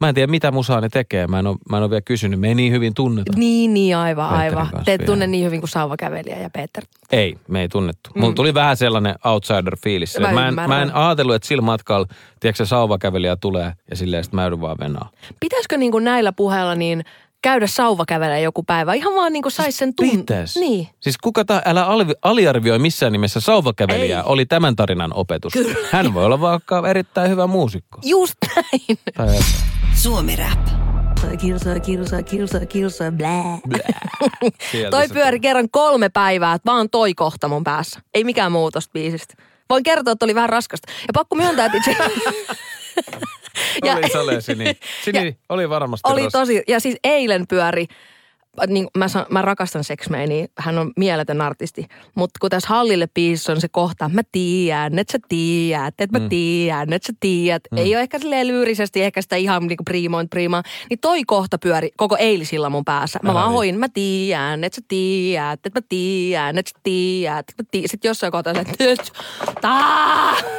[0.00, 1.26] Mä en tiedä, mitä musaa ne tekee.
[1.26, 2.40] Mä en ole, mä en ole vielä kysynyt.
[2.40, 3.32] Me ei niin hyvin tunneta.
[3.36, 4.68] Niin, niin, aivan, Peterin aivan.
[4.84, 6.84] Te et tunne niin hyvin kuin sauvakävelijä ja Peter.
[7.12, 8.10] Ei, me ei tunnettu.
[8.14, 8.20] Mm.
[8.20, 10.20] Mulla tuli vähän sellainen outsider-fiilis.
[10.20, 12.06] Mä Mä, en, mä en ajatellut, että sillä matkalla,
[12.40, 15.10] tiedätkö, se sauvakävelijä tulee ja silleen sit mä joudun vaan venaa.
[15.40, 17.04] Pitäisikö niin kuin näillä puheilla niin
[17.42, 18.94] käydä sauvakävelemään joku päivä?
[18.94, 20.10] Ihan vaan niin kuin sais sen tun...
[20.10, 20.56] Pitäis.
[20.56, 20.88] Niin.
[21.00, 24.26] Siis kuka ta, älä alvi, aliarvioi missään nimessä sauvakävelijää, Ei.
[24.26, 25.52] oli tämän tarinan opetus.
[25.52, 25.88] Kyllä.
[25.92, 27.98] Hän voi olla vaikka erittäin hyvä muusikko.
[28.04, 28.98] Just näin.
[29.16, 29.38] Tai.
[29.94, 30.68] Suomi Rap.
[31.40, 33.58] Kilsa, kilsa, kilsa, kilsa, blää.
[34.70, 38.00] Sieltä Toi pyöri kerran kolme päivää, että vaan toi kohta mun päässä.
[38.14, 39.34] Ei mikään muu tosta biisistä.
[39.70, 40.92] Voin kertoa, että oli vähän raskasta.
[41.00, 41.96] Ja pakko myöntää, että itse...
[43.80, 43.92] tuli.
[43.92, 44.64] Oli Sale Sini.
[45.04, 47.86] Sini Ja- oli varmasti Oli ras- tosi, ja siis eilen pyöri,
[48.66, 51.86] niin mä, san, mä rakastan Sex Mania, hän on mieletön artisti.
[52.14, 56.24] Mutta kun tässä Hallille biisissä on se kohta, mä tiedän, että sä tiedät, että mä
[56.24, 56.28] mm.
[56.28, 57.62] tiedän, että sä tiedät.
[57.72, 57.78] Mm.
[57.78, 60.62] Ei ole ehkä silleen lyyrisesti, ehkä sitä ihan niinku priimoin priimaa.
[60.90, 63.18] Niin toi kohta pyöri koko eilisillä mun päässä.
[63.22, 63.54] Mä Älä vaan viitsi.
[63.56, 67.38] hoin, mä tiedän, että sä tiedät, että mä tiedän, että sä tiedät.
[67.38, 67.88] että mä tiedän.
[67.88, 69.04] Sitten jossain kohtaa se, että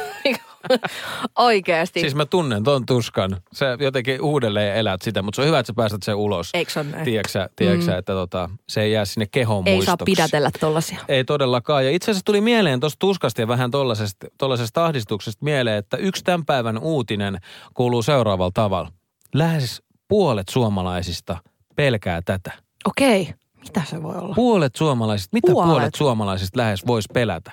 [1.38, 2.00] Oikeesti.
[2.00, 3.36] Siis mä tunnen ton tuskan.
[3.52, 6.50] Sä jotenkin uudelleen elät sitä, mutta se on hyvä, että sä päästät sen ulos.
[6.54, 7.04] Eikö se näin?
[7.04, 10.04] Tiedätkö tiedätkö sä, että tota, se ei jää sinne kehon Ei saa muistoksi.
[10.04, 10.98] pidätellä tollasia.
[11.08, 11.84] Ei todellakaan.
[11.84, 16.24] Ja itse asiassa tuli mieleen tuosta tuskasta ja vähän tollasesta, tollasesta ahdistuksesta mieleen, että yksi
[16.24, 17.38] tämän päivän uutinen
[17.74, 18.92] kuuluu seuraavalla tavalla.
[19.34, 21.36] Lähes puolet suomalaisista
[21.76, 22.52] pelkää tätä.
[22.84, 23.34] Okei.
[23.64, 24.34] Mitä se voi olla?
[24.34, 25.80] Puolet suomalaisista, mitä puolet, Puolet?
[25.80, 27.52] puolet suomalaisista lähes voisi pelätä?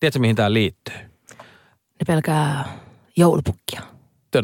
[0.00, 0.94] Tiedätkö, mihin tämä liittyy?
[2.00, 2.64] Ne pelkää
[3.16, 3.80] joulupukkia.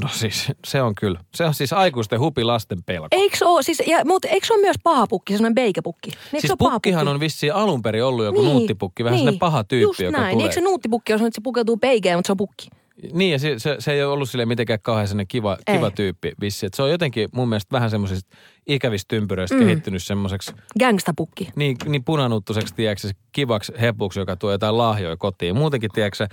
[0.03, 1.21] No siis, se on kyllä.
[1.35, 3.09] Se on siis aikuisten hupi lasten pelko.
[3.11, 6.11] Eikö se ole, siis, ja, mutta eikö se ole myös paha pukki, semmoinen beikepukki?
[6.11, 7.15] Niin eikö siis pukkihan pukki?
[7.15, 10.19] on vissiin alun perin ollut joku niin, nuuttipukki, vähän niin, sellainen paha tyyppi, just joka
[10.19, 10.27] näin.
[10.27, 10.45] Niin tulee.
[10.45, 12.69] Eikö se nuuttipukki ole sellainen, että se pukeutuu beikeen, mutta se on pukki?
[13.13, 15.77] Niin, ja se, se, se ei ole ollut sille mitenkään kauhean sellainen kiva, Ei.
[15.77, 16.67] kiva tyyppi vissi.
[16.67, 18.37] Et se on jotenkin mun mielestä vähän semmoisista
[18.67, 19.63] ikävistä ympyröistä mm.
[19.63, 21.49] kehittynyt semmoiseksi Gangstapukki.
[21.57, 25.57] niin, niin punanuttuseksi, tiedätkö, kivaksi hepuksi, joka tuo jotain lahjoja kotiin.
[25.57, 26.27] Muutenkin, tiedätkö,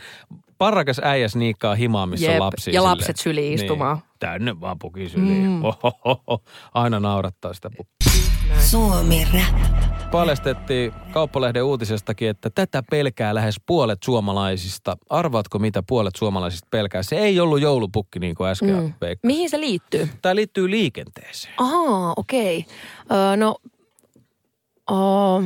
[0.58, 2.74] se parakas äijä sniikkaa himaa, missä Jep, on lapsi.
[2.74, 3.98] ja lapset syliin istumaan.
[3.98, 5.50] Niin, tänne vaan puki syliin.
[5.50, 5.64] Mm.
[5.66, 6.44] Ohohoho.
[6.74, 8.12] Aina naurattaa sitä pukkia.
[8.60, 9.62] Suomi Rap.
[10.12, 14.98] Paljastettiin Kauppalehden uutisestakin, että tätä pelkää lähes puolet suomalaisista.
[15.10, 17.04] Arvaatko, mitä puolet suomalaisista pelkää?
[17.04, 18.94] Se ei ollut joulupukki, niin kuin äsken mm.
[19.24, 20.10] Mihin se liittyy?
[20.22, 21.54] Tämä liittyy liikenteeseen.
[21.58, 22.66] Ahaa, okei.
[23.12, 23.56] Öö, no,
[24.92, 25.44] oh,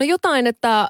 [0.00, 0.88] no jotain, että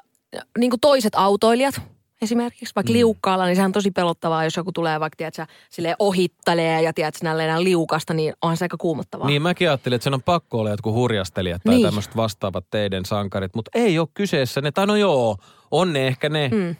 [0.57, 1.81] niin kuin toiset autoilijat
[2.21, 2.97] esimerkiksi, vaikka mm.
[2.97, 7.19] liukkaalla, niin sehän on tosi pelottavaa, jos joku tulee vaikka, tiedätkö, silleen ohittelee ja tiedätkö,
[7.23, 9.27] näin liukasta, niin onhan se aika kuumottavaa.
[9.27, 11.77] Niin mäkin ajattelin, että sen on pakko olla jotkut hurjastelijat tai Niin.
[11.77, 11.87] niin.
[11.87, 15.37] tämmöiset vastaavat teidän sankarit, mutta ei ole kyseessä ne, tai no joo,
[15.71, 16.75] on ne ehkä ne Mm.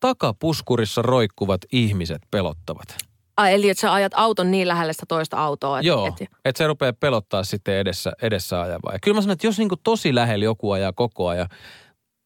[0.00, 2.96] takapuskurissa roikkuvat ihmiset pelottavat.
[3.36, 5.78] Ai, eli että sä ajat auton niin lähelle sitä toista autoa.
[5.78, 8.92] Et, Joo, Et, että se rupeaa pelottaa sitten edessä, edessä ajavaa.
[8.92, 11.48] Ja kyllä mä sanon, että jos niinku tosi lähellä joku ajaa koko ajan,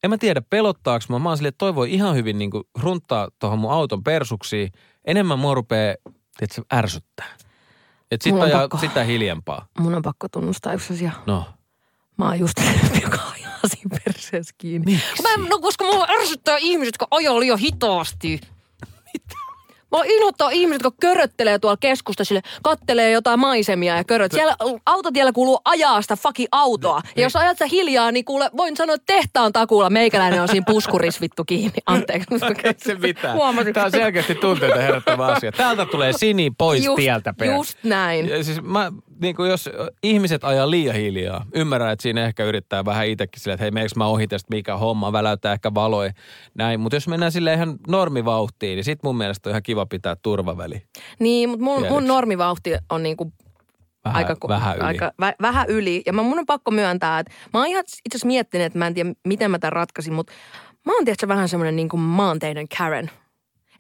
[0.03, 3.29] en mä tiedä pelottaako mä, mä oon silleen, että toi voi ihan hyvin niinku runttaa
[3.39, 4.73] tuohon mun auton persuksiin.
[5.05, 5.95] Enemmän mua rupeaa,
[6.51, 7.37] se ärsyttää.
[8.11, 8.79] Että sit ajaa pakko.
[8.79, 9.67] sitä hiljempaa.
[9.79, 11.13] mun on pakko tunnustaa yksi asia.
[11.27, 11.45] No.
[12.17, 12.59] Mä oon just
[13.03, 15.01] joka ajaa siinä perseessä kiinni.
[15.23, 18.41] Mä en, no koska mua ärsyttää ihmiset, jotka ajaa liian hitaasti.
[19.91, 24.33] Mä inhottaa ihmiset, jotka köröttelee tuolla keskusta sille, kattelee jotain maisemia ja köröt.
[24.33, 27.01] Siellä autotiellä kuuluu ajaa sitä fucking autoa.
[27.17, 30.65] Ja jos ajat sä hiljaa, niin kuule, voin sanoa, että tehtaan takuulla meikäläinen on siinä
[30.67, 31.79] puskuris vittu kiinni.
[31.87, 32.29] Anteeksi.
[32.65, 33.35] Ei se mitään.
[33.37, 33.75] Huomasin.
[33.75, 35.53] Tämä on selkeästi tunteita herättävä asia.
[35.53, 37.47] Täältä tulee sini pois just, tieltä per.
[37.47, 38.29] just näin.
[38.29, 39.71] Ja siis mä, niin kuin jos
[40.03, 43.95] ihmiset ajaa liian hiljaa, ymmärrän, että siinä ehkä yrittää vähän itsekin silleen, että hei, meneekö
[43.97, 46.13] mä ohi tästä, mikä homma, väläyttää ehkä valoja,
[46.55, 46.81] näin.
[46.81, 50.83] Mutta jos mennään sille ihan normivauhtiin, niin sit mun mielestä on ihan kiva pitää turvaväli.
[51.19, 53.33] Niin, mutta mun, mun normivauhti on niinku
[54.05, 54.85] Vähän, aika, vähän yli.
[54.85, 56.03] Aika, vä, vähän yli.
[56.07, 58.87] Ja mä, mun on pakko myöntää, että mä oon ihan itse asiassa miettinyt, että mä
[58.87, 60.33] en tiedä, miten mä tämän ratkaisin, mutta
[60.87, 63.11] mä oon tietysti vähän semmoinen niin kuin maanteiden Karen.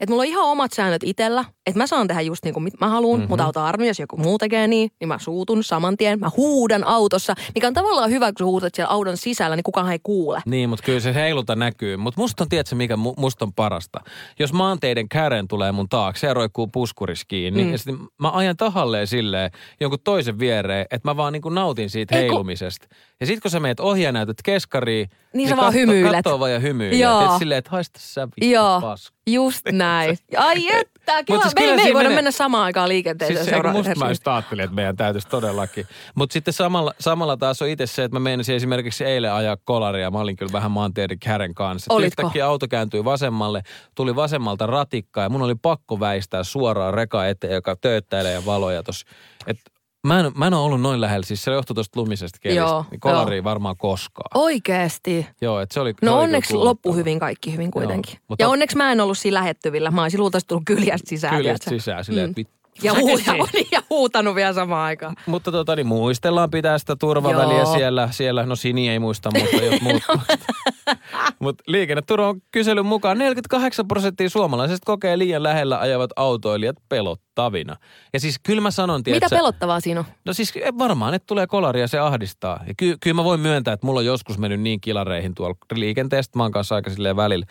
[0.00, 2.88] Että mulla on ihan omat säännöt itsellä, että mä saan tehdä just niin kuin mä
[2.88, 3.22] haluan, Mhm.
[3.22, 3.30] mm-hmm.
[3.32, 6.18] mutta auto armi, jos joku muu tekee niin, niin mä suutun saman tien.
[6.20, 9.92] Mä huudan autossa, mikä on tavallaan hyvä, kun sä huudat siellä auton sisällä, niin kukaan
[9.92, 10.42] ei kuule.
[10.46, 11.96] Niin, mutta kyllä se heiluta näkyy.
[11.96, 14.00] Mutta musta on, tiedätkö, mikä mu- musta on parasta?
[14.38, 17.72] Jos maanteiden kären tulee mun taakse ja roikkuu puskuris kiinni, mm.
[17.72, 19.50] ja sitten mä ajan tahalleen silleen
[19.80, 22.86] jonkun toisen viereen, että mä vaan niin nautin siitä Ei kun- heilumisesta.
[23.20, 26.12] Ja sit kun sä meet ohi ja näytät keskariin, Niin sä vaan hymyilet.
[26.12, 26.98] Kattoo vaan ja hymyilet.
[26.98, 27.24] Joo.
[27.24, 29.16] Et silleen, että haista sä vittu Joo, paska.
[29.26, 30.18] just näin.
[30.36, 30.56] Ai
[31.12, 31.42] että, kiva.
[31.42, 33.38] siis me, kyllä me ei voida menee- mennä samaan aikaan liikenteeseen.
[33.38, 35.86] Siis seura- musta mä just ajattelin, että meidän täytyisi todellakin.
[36.14, 40.10] Mutta sitten samalla, samalla taas on itse se, että mä meinasin esimerkiksi eilen ajaa kolaria.
[40.10, 41.94] Mä olin kyllä vähän maanteiden kären kanssa.
[41.94, 42.22] Olitko?
[42.22, 43.62] Yhtäkkiä auto kääntyi vasemmalle,
[43.94, 48.82] tuli vasemmalta ratikkaa ja mun oli pakko väistää suoraan reka eteen, joka tööttäilee ja valoja
[48.82, 49.06] tossa.
[49.46, 49.56] Et
[50.08, 52.60] mä, en, mä en ole ollut noin lähellä, siis se johtui tuosta lumisesta kelistä.
[52.60, 53.44] Joo, niin kolari joo.
[53.44, 54.30] varmaan koskaan.
[54.42, 55.26] Oikeesti.
[55.40, 58.12] Joo, että se oli se No oli onneksi kyllä loppu hyvin kaikki hyvin kuitenkin.
[58.14, 59.90] Joo, mutta- ja onneksi mä en ollut siinä lähettyvillä.
[59.90, 61.42] Mä olisin luultavasti tullut kyljästä sisään.
[61.42, 61.70] Tiedätkö?
[61.70, 62.34] sisään silleen, Mm.
[62.40, 62.57] että.
[62.82, 63.68] Ja, huu, ja, siinä.
[63.72, 65.16] ja huutanut vielä samaan aikaan.
[65.26, 67.76] Mutta tota, niin muistellaan pitää sitä turvaväliä Joo.
[67.76, 68.46] siellä, siellä.
[68.46, 70.02] No Sini ei muista, mutta jos muut
[71.40, 77.76] Mutta liikenneturvan kyselyn mukaan 48 prosenttia suomalaisista kokee liian lähellä ajavat autoilijat pelottavina.
[78.12, 80.06] Ja siis kyllä mä sanon, Mitä tiedätkö, pelottavaa siinä on?
[80.24, 82.60] No siis varmaan, että tulee kolari ja se ahdistaa.
[82.66, 86.38] Ja ky- kyllä mä voin myöntää, että mulla on joskus mennyt niin kilareihin tuolla liikenteestä,
[86.38, 87.46] mä oon kanssa aika silleen välillä.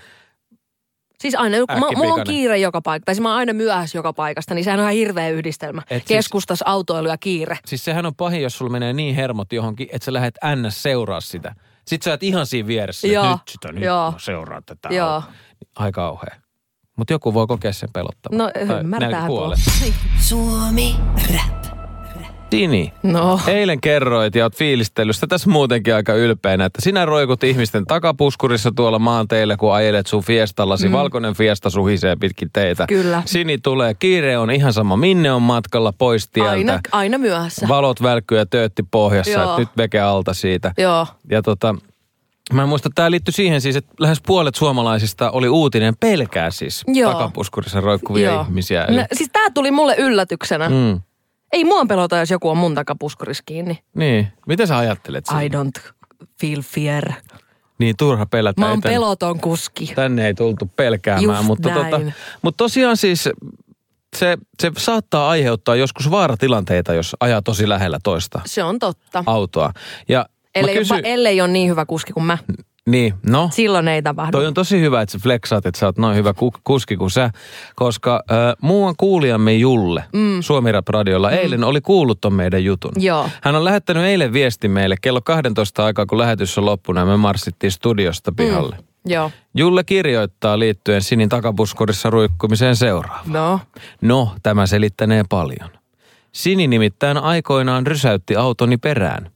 [1.22, 3.06] Siis aina, mä, mulla on kiire joka paikka.
[3.06, 5.82] Tai siis mä oon aina myöhässä joka paikasta, niin sehän on ihan hirveä yhdistelmä.
[5.90, 7.58] Et siis- Keskustas, autoilu ja kiire.
[7.66, 10.84] Siis sehän on pahin, jos sulla menee niin hermot johonkin, että sä lähdet ns.
[10.84, 11.56] seuraa sitä.
[11.88, 14.12] Sitten sä oot ihan siinä vieressä, Joo, että nyt sitä, nyt joo.
[14.12, 14.90] mä seuraan tätä.
[14.92, 15.24] Joo.
[15.76, 16.36] Aika kauhea.
[16.98, 18.38] Mutta joku voi kokea sen pelottavan.
[18.38, 19.56] No ymmärtää tuo.
[20.30, 20.96] Suomi
[21.34, 21.67] Rap.
[22.52, 23.40] Dini, No.
[23.48, 28.72] eilen kerroit ja oot fiilistellyt sitä tässä muutenkin aika ylpeänä, että sinä roikut ihmisten takapuskurissa
[28.76, 30.88] tuolla maanteillä, kun ajelet sun fiestallasi.
[30.88, 30.94] Mm.
[30.94, 32.86] Valkoinen fiesta suhisee pitkin teitä.
[32.88, 33.24] Kyllä.
[33.26, 33.94] Sini tulee.
[33.94, 36.52] Kiire on ihan sama, minne on matkalla pois tieltä.
[36.52, 37.68] Aina, aina myöhässä.
[37.68, 40.72] Valot välkkyy ja töötti pohjassa, että nyt veke alta siitä.
[40.78, 41.08] Joo.
[41.32, 41.76] Ja tota,
[42.54, 46.84] mä en muista, tämä liittyy siihen siis, että lähes puolet suomalaisista oli uutinen pelkää siis
[46.88, 47.12] Joo.
[47.14, 48.42] takapuskurissa roikkuvia Joo.
[48.42, 48.86] ihmisiä.
[48.86, 50.70] Eli, No, siis tää tuli mulle yllätyksenä.
[50.70, 51.02] Mm.
[51.54, 53.80] Ei mua pelota, jos joku on mun takapuskurissa kiinni.
[53.96, 55.42] niin, mitä sä ajattelet siitä?
[55.42, 55.92] I don't
[56.42, 57.12] feel fear.
[57.80, 58.62] Niin turha pelätä.
[58.62, 59.92] Mä Ei oon tän- peloton kuski.
[59.96, 61.86] Tänne ei tultu pelkäämään, Just mutta, näin.
[61.92, 63.30] tota, mutta tosiaan siis
[64.16, 69.24] se, se saattaa aiheuttaa joskus vaaratilanteita, jos ajaa tosi lähellä toista Se on totta.
[69.26, 69.72] autoa.
[70.10, 71.14] Ja Ellei, kysyn, kysy...
[71.14, 72.38] ellei ole niin hyvä kuski kuin mä.
[72.88, 74.32] Niin, no, Silloin ei tapahdu.
[74.32, 77.12] toi on tosi hyvä, että sä flexaat, että sä oot noin hyvä ku- kuski kuin
[77.12, 77.30] sä,
[77.76, 80.42] koska äh, muuan kuulijamme Julle mm.
[80.42, 81.36] Suomi Rap Radiolla mm.
[81.36, 82.92] eilen oli kuullut ton meidän jutun.
[82.96, 83.30] Joo.
[83.42, 87.18] Hän on lähettänyt eilen viesti meille kello 12 aikaa, kun lähetys on loppunut ja me
[87.18, 88.76] marssittiin studiosta pihalle.
[88.76, 88.84] Mm.
[89.12, 89.32] Joo.
[89.56, 93.22] Julle kirjoittaa liittyen Sinin takapuskurissa ruikkumiseen seuraava.
[93.26, 93.60] No.
[94.02, 95.70] No, tämä selittänee paljon.
[96.32, 99.32] Sini nimittäin aikoinaan rysäytti autoni perään.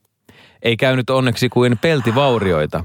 [0.62, 2.84] Ei käynyt onneksi kuin peltivaurioita.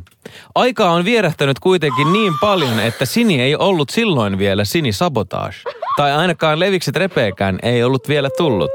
[0.54, 5.56] Aikaa on vierähtänyt kuitenkin niin paljon, että Sini ei ollut silloin vielä Sini Sabotage.
[5.96, 8.70] Tai ainakaan levikset repeekään ei ollut vielä tullut.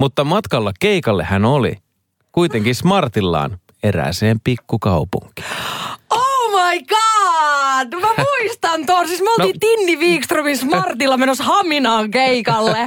[0.00, 1.76] Mutta matkalla keikalle hän oli.
[2.32, 5.46] Kuitenkin smartillaan erääseen pikkukaupunkiin.
[6.10, 7.09] Oh my god!
[8.00, 8.08] Mä
[8.40, 9.08] muistan tuon.
[9.08, 9.58] Siis me oltiin no.
[9.60, 12.78] Tinni Wikströmin Smartilla menossa Haminaan keikalle.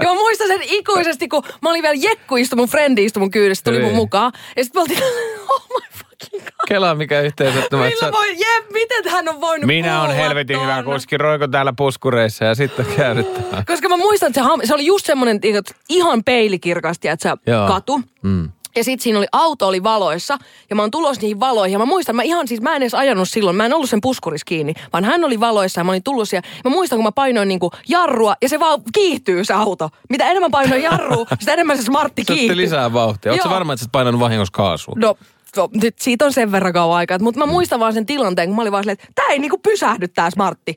[0.00, 3.30] Ja mä muistan sen ikuisesti, kun mä olin vielä Jekku istu mun frendi istu mun
[3.30, 3.96] kyydessä, tuli mun Ei.
[3.96, 4.32] mukaan.
[4.56, 5.02] Ja sitten me oltiin,
[5.48, 6.68] oh my fucking god.
[6.68, 7.86] Kelaa mikä yhteensattuma.
[7.86, 10.84] että Millä sä- voi, jep, miten hän on voinut Minä on helvetin hyvä ton?
[10.84, 13.64] kuski, roiko täällä puskureissa ja sitten käännyttää.
[13.66, 17.36] Koska mä muistan, että se, ham- se oli just semmoinen että ihan peilikirkasti, että se
[17.68, 18.00] katu.
[18.22, 18.48] Mm.
[18.76, 20.38] Ja sit siinä oli, auto oli valoissa
[20.70, 21.72] ja mä oon tulos niihin valoihin.
[21.72, 24.00] Ja mä muistan, mä ihan siis, mä en edes ajanut silloin, mä en ollut sen
[24.00, 26.48] puskuris kiinni, vaan hän oli valoissa ja mä olin tullut siellä.
[26.64, 29.90] Mä muistan, kun mä painoin niinku jarrua ja se vaan kiihtyy se auto.
[30.08, 32.56] Mitä enemmän painoin jarrua, sitä enemmän se smartti kiihtyy.
[32.56, 33.32] lisää vauhtia.
[33.32, 34.94] Oletko varma, että sä oot painanut vahingossa kaasua?
[34.98, 35.16] No,
[35.56, 37.18] no, nyt siitä on sen verran kauan aikaa.
[37.18, 39.58] Mutta mä muistan vaan sen tilanteen, kun mä olin vaan silleen, että tää ei niinku
[39.58, 40.76] pysähdy tää smartti.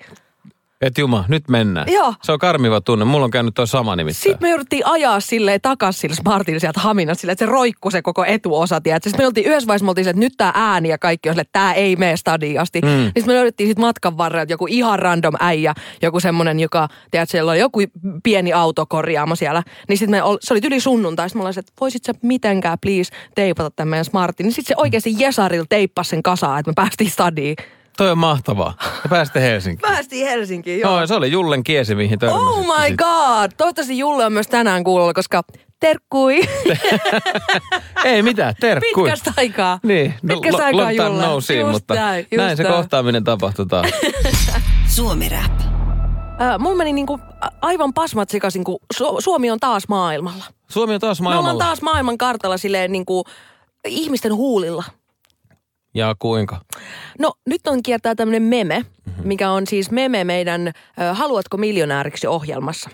[0.82, 1.88] Et juma, nyt mennään.
[1.92, 2.14] Joo.
[2.24, 3.06] Se on karmiva tunne.
[3.06, 4.24] Mulla on käynyt toi sama nimittäin.
[4.24, 8.02] Sitten me jouduttiin ajaa silleen takas sille Smartille sieltä Haminasta silleen, että se roikku se
[8.02, 9.10] koko etuosa, tiedätkö?
[9.10, 11.42] Sitten me oltiin yhdessä vaiheessa, me oltiin että nyt tää ääni ja kaikki on silleen,
[11.42, 12.82] että tää ei mene stadiin asti.
[12.82, 12.88] Mm.
[12.88, 17.32] Niin sitten me löydettiin sit matkan varrelta joku ihan random äijä, joku semmonen, joka, tiedätkö,
[17.32, 17.80] siellä oli joku
[18.24, 19.64] pieni auto korjaamo siellä.
[19.88, 22.78] Niin sitten me, ol, se oli yli sunnuntai, sitten me ollaan että voisit sä mitenkään
[22.82, 24.44] please teipata tämän meidän Smartin.
[24.44, 27.56] Niin sitten se oikeasti Jesaril teippasi sen kasaan, että me päästiin stadiin.
[27.98, 28.74] Toi on mahtavaa.
[29.04, 29.92] Ja pääsitte Helsinkiin.
[29.92, 30.98] Päästiin Helsinkiin, joo.
[30.98, 32.96] Joo, se oli Jullen kiesi, mihin törmäsitte Oh my sitten.
[33.08, 33.52] god!
[33.58, 35.42] Toivottavasti Julle on myös tänään kuulolla, koska
[35.80, 36.40] terkkui.
[38.06, 39.04] Ei mitään, terkkui.
[39.04, 39.80] Pitkästä aikaa.
[39.84, 41.26] Niin, no, Pitkästä aikaa Julle.
[41.26, 43.88] no see, Just mutta näin, just näin se kohtaaminen tapahtui taas.
[44.96, 45.60] Suomi Rap.
[46.42, 47.20] Äh, mulla meni niinku
[47.62, 50.46] aivan pasmat sekaisin, kun Su- Suomi on taas maailmalla.
[50.70, 51.66] Suomi on taas Me ollaan maailmalla.
[51.66, 53.24] taas maailman kartalla silleen niinku
[53.88, 54.84] ihmisten huulilla.
[55.94, 56.62] Ja kuinka?
[57.20, 59.28] No nyt on kiertää tämmöinen meme, Mhm.
[59.28, 60.72] mikä on siis meme meidän
[61.14, 62.90] Haluatko miljonääriksi ohjelmassa.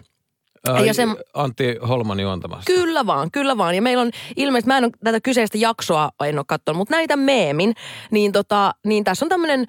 [0.68, 2.64] Ai, Ja se- Antti Holman juontamassa.
[2.66, 3.76] Kyllä vaan, kyllä vaan.
[3.76, 7.16] Ja meillä on ilmeisesti, mä en ole tätä kyseistä jaksoa en ole katsonut, mutta näitä
[7.16, 7.74] meemin,
[8.12, 9.66] niin, tota, niin tässä on tämmöinen,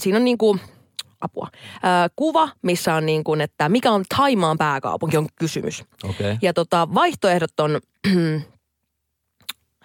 [0.00, 0.58] siinä on niinku,
[1.20, 1.78] apua, ö,
[2.16, 5.84] kuva, missä on niin kuin, että mikä on Taimaan pääkaupunki, on kysymys.
[6.04, 6.10] Okei.
[6.10, 6.36] Okay.
[6.42, 7.80] Ja tota, vaihtoehdot on,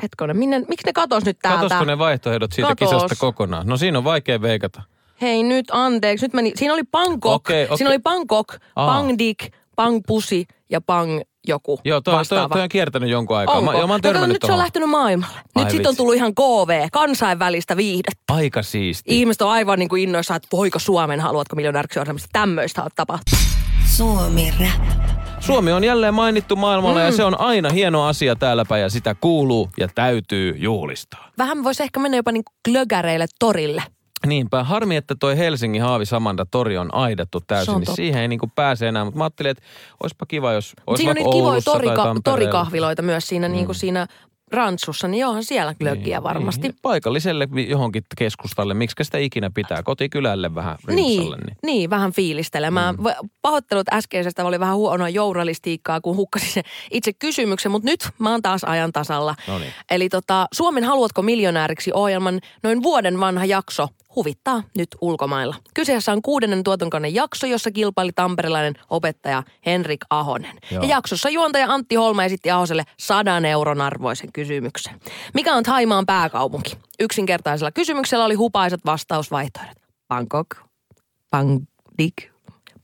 [0.04, 1.62] hetkonen, minne, miksi ne katos nyt täältä?
[1.62, 2.90] Katosko ne vaihtoehdot siitä Katos.
[2.90, 3.68] kisasta kokonaan?
[3.68, 4.82] No siinä on vaikea veikata.
[5.22, 7.78] Hei nyt, anteeksi, nyt meni, siinä oli Bangkok, Okei, okei.
[7.78, 8.88] siinä oli Bangkok, Aa.
[8.88, 12.54] Bang Dik, Bang Pusi ja Bang joku Joo, toi, toi, vastaava.
[12.54, 13.58] toi on kiertänyt jonkun aikaa.
[13.58, 13.72] Onko?
[13.72, 15.40] Mä, joo, mä oon no, kato, nyt se on lähtenyt maailmalle.
[15.56, 18.34] Ai Nyt sitten on tullut ihan KV, kansainvälistä viihdettä.
[18.34, 19.20] Aika siisti.
[19.20, 22.30] Ihmiset on aivan niin kuin innoissaan, että voiko Suomen haluatko miljonääriksi ohjelmasta.
[22.34, 23.46] Tämmöistä on tapahtunut.
[23.86, 25.29] Suomi Rap.
[25.50, 27.06] Suomi on jälleen mainittu maailmalla mm.
[27.06, 31.32] ja se on aina hieno asia täälläpä ja sitä kuuluu ja täytyy juhlistaa.
[31.38, 33.84] Vähän voisi ehkä mennä jopa niin kuin glögäreille torille.
[34.28, 38.28] Niinpä, harmi, että toi Helsingin Haavi Samanda tori on aidattu täysin, on niin siihen ei
[38.28, 39.06] niinku pääse enää.
[39.06, 39.64] Mutta mä ajattelin, että
[40.04, 43.54] olisipa kiva, jos olisi Siinä on niitä kivoja torika- torikahviloita myös siinä, mm.
[43.54, 44.08] niin kuin siinä
[44.52, 46.68] Rantsussa, niin johan siellä glöggiä varmasti.
[46.68, 51.46] Niin, paikalliselle johonkin keskustalle, miksi sitä ikinä pitää, kotikylälle vähän Niin, rimpsalle.
[51.46, 51.58] Niin.
[51.66, 52.96] niin, vähän fiilistelemään.
[52.96, 53.04] Mm.
[53.42, 58.42] Pahoittelut äskeisestä oli vähän huonoa journalistiikkaa, kun hukkasin sen itse kysymyksen, mutta nyt mä oon
[58.42, 59.36] taas ajan tasalla.
[59.48, 59.74] Noniin.
[59.92, 65.56] Eli tota, Suomen Haluatko miljonääriksi ohjelman noin vuoden vanha jakso huvittaa nyt ulkomailla.
[65.74, 70.58] Kyseessä on kuudennen tuotantokauden jakso, jossa kilpaili tamperilainen opettaja Henrik Ahonen.
[70.72, 70.84] Joo.
[70.84, 75.00] Ja jaksossa juontaja Antti Holma esitti Ahoselle sadan euron arvoisen kysymyksen.
[75.34, 76.78] Mikä on Thaimaan pääkaupunki?
[77.00, 79.78] Yksinkertaisella kysymyksellä oli hupaisat vastausvaihtoehdot.
[80.08, 80.56] Bangkok,
[81.32, 82.15] Bangdik,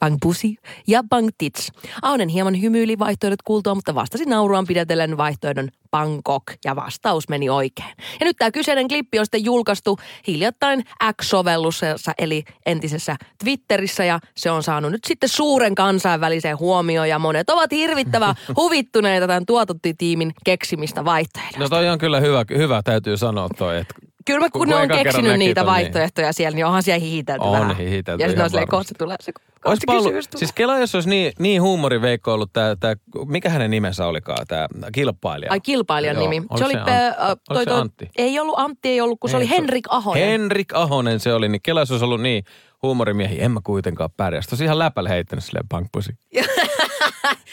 [0.06, 0.56] Bang Pussy
[0.88, 1.72] ja Bang Tits.
[2.02, 7.90] Ahonen hieman hymyili vaihtoehdot kuultua, mutta vastasi nauruaan pidätellen vaihtoehdon Bangkok ja vastaus meni oikein.
[8.20, 10.84] Ja nyt tämä kyseinen klippi on sitten julkaistu hiljattain
[11.22, 17.50] X-sovelluksessa eli entisessä Twitterissä ja se on saanut nyt sitten suuren kansainvälisen huomioon ja monet
[17.50, 21.60] ovat hirvittävän huvittuneita tämän tuotantotiimin keksimistä vaihtoehdosta.
[21.60, 24.76] No toi on kyllä hyvä, hyvä täytyy sanoa toi, että Kyllä mä, kun, kun ne
[24.76, 27.78] on keksinyt niitä ton, niin- vaihtoehtoja siellä, niin onhan siellä hihitelty On vähän.
[27.78, 29.32] hihitelty Ja sitten on silleen, kohta tulee se,
[29.66, 34.06] se ollut, siis Kela, jos olisi niin, niin huumoriveikko ollut tämä, tää, mikä hänen nimensä
[34.08, 35.52] olikaan, tämä kilpailija.
[35.52, 36.36] Ai kilpailijan Joo, nimi.
[36.50, 37.22] oliko Se oli, se pe- Antti?
[37.22, 38.10] äh, Oliko se Antti?
[38.18, 40.24] Ei ollut Antti, ei ollut, kun se Ei, oli Henrik Ahonen.
[40.24, 42.44] Henrik Ahonen se oli, niin Kela jos olisi ollut niin
[42.84, 44.48] huumorimiehi, en mä kuitenkaan pärjäs.
[44.48, 46.12] Tosi ihan läpällä heittänyt silleen pankpusi.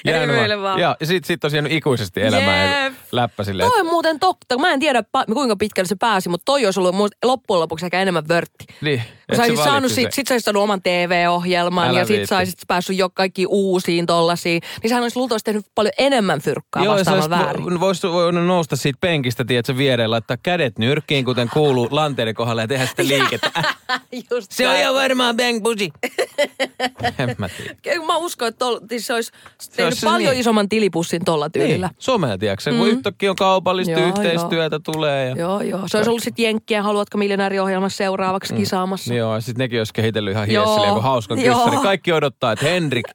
[0.06, 0.80] Hymyile vaan.
[0.80, 2.94] Ja, ja sit, sit jäänyt ikuisesti elämään Jep.
[3.12, 3.70] läppä silleen.
[3.70, 4.58] Toi on muuten totta.
[4.58, 8.28] Mä en tiedä kuinka pitkälle se pääsi, mutta toi olisi ollut loppujen lopuksi ehkä enemmän
[8.28, 8.66] vörtti.
[8.80, 9.02] Niin,
[9.36, 12.26] sä olisit saanut sit, sit sä olisit saanut oman TV-ohjelman Älä ja sit viitti.
[12.26, 14.62] sä olisit päässyt jo kaikki uusiin tollasiin.
[14.82, 17.64] Niin sehän olisi luultavasti tehnyt paljon enemmän fyrkkaa Joo, vastaamaan väärin.
[17.64, 22.62] vo- Voisi voinut nousta siitä penkistä, tiedätkö, viereen, laittaa kädet nyrkkiin, kuten kuuluu lanteiden kohdalla
[22.62, 23.50] ja tehdä sitä liikettä.
[24.30, 25.88] Just Se on ihan varmaan bang pussy.
[27.18, 28.02] en mä tiedä.
[28.06, 29.32] Mä uskon, että tol, siis se olisi
[29.76, 30.40] tehnyt olisi se paljon niin.
[30.40, 31.86] isomman tilipussin tolla tyylillä.
[31.86, 35.28] Niin, somea, tiedätkö, kun yhtäkkiä on kaupallista Joo, yhteistyötä tulee.
[35.28, 35.36] Ja...
[35.36, 35.80] Joo, joo.
[35.86, 39.10] Se olisi ollut sitten Jenkkiä, haluatko miljonääriohjelmassa seuraavaksi kisaamassa.
[39.10, 41.64] Niin Joo, ja sitten nekin olisi kehitellyt ihan Joo, hiessille joku hauskan joo.
[41.64, 41.82] kyssäri.
[41.82, 43.06] Kaikki odottaa, että Henrik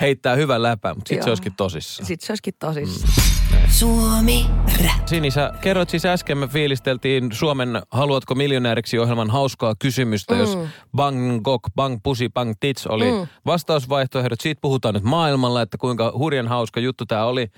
[0.00, 1.32] heittää hyvän läpän, mutta sitten se Joo.
[1.32, 2.06] olisikin tosissaan.
[2.06, 3.12] Sitten se olisikin tosissaan.
[3.68, 4.46] Suomi
[4.84, 5.06] Rap.
[5.06, 10.40] Sini, sä kerroit siis äsken, me fiilisteltiin Suomen Haluatko miljonääriksi ohjelman hauskaa kysymystä, mm.
[10.40, 10.58] jos
[10.96, 13.26] Bangkok, Bang Pussy, Bang Tits oli mm.
[13.46, 14.40] vastausvaihtoehdot.
[14.40, 17.48] Siitä puhutaan nyt maailmalla, että kuinka hurjan hauska juttu tämä oli.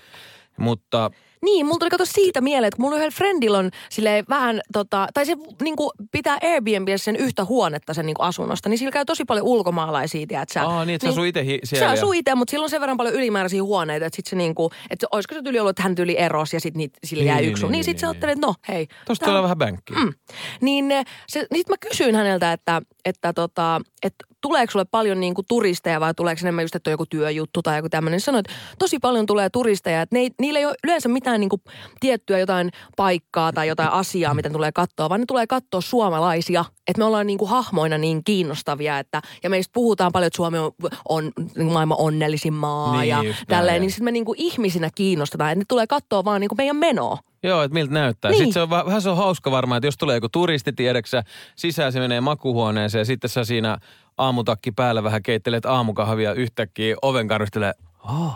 [0.58, 1.10] Mutta
[1.42, 5.26] Niin, mulla tuli kato siitä mieleen, että mulla yhdellä friendillä on silleen vähän, tota, tai
[5.26, 9.46] se niinku, pitää Airbnbissä sen yhtä huonetta sen niinku asunnosta, niin sillä käy tosi paljon
[9.46, 10.60] ulkomaalaisia, tiedätkö?
[10.60, 12.80] Aa, niin, että sä asuu ite hi- siellä Se asuu itse, mutta sillä on sen
[12.80, 15.94] verran paljon ylimääräisiä huoneita, että sit se niinku, että olisiko se tyyli ollut, että hän
[15.94, 17.62] tyyli erosi ja sit niitä, sillä Niin, jää niin, yksi.
[17.62, 18.86] niin, Niin, niin, niin, sit sä niin, ajattelet, että no hei.
[19.06, 19.96] tosta tulee vähän bänkkiä.
[19.98, 20.12] Mm.
[20.60, 25.20] Niin, eh, se, niin sit mä kysyin häneltä, että, että, tota, että tuleeko sulle paljon
[25.20, 28.20] niinku turisteja vai tuleeko enemmän just, että on joku työjuttu tai joku tämmöinen.
[28.20, 31.60] Sanoin, että tosi paljon tulee turisteja, että ne ei, niillä ei ole yleensä mitään niinku
[32.00, 36.64] tiettyä jotain paikkaa tai jotain asiaa, mitä tulee katsoa, vaan ne tulee katsoa suomalaisia.
[36.88, 40.72] Että me ollaan niinku hahmoina niin kiinnostavia, että, ja meistä puhutaan paljon, että Suomi on,
[41.08, 43.46] on niinku maailman onnellisin maa Niin, ja just näin.
[43.48, 47.18] tälleen, niin sitten me niinku ihmisinä kiinnostetaan, että ne tulee katsoa vaan niinku meidän menoa.
[47.42, 48.30] Joo, että miltä näyttää.
[48.30, 48.38] Niin.
[48.38, 51.22] Sitten se on vähän se on hauska varmaan, että jos tulee joku turisti, tiedäksä,
[51.56, 53.78] sisään se menee makuhuoneeseen ja sitten sä siinä
[54.18, 57.72] aamutakki päällä vähän keittelet aamukahvia yhtäkkiä oven karvistelee,
[58.08, 58.32] oh,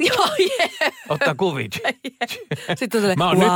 [0.00, 0.92] Joo, jee.
[1.08, 1.72] ottaa kuvit.
[2.78, 3.46] Sitten on silleen, Mä oon wow.
[3.46, 3.52] nyt,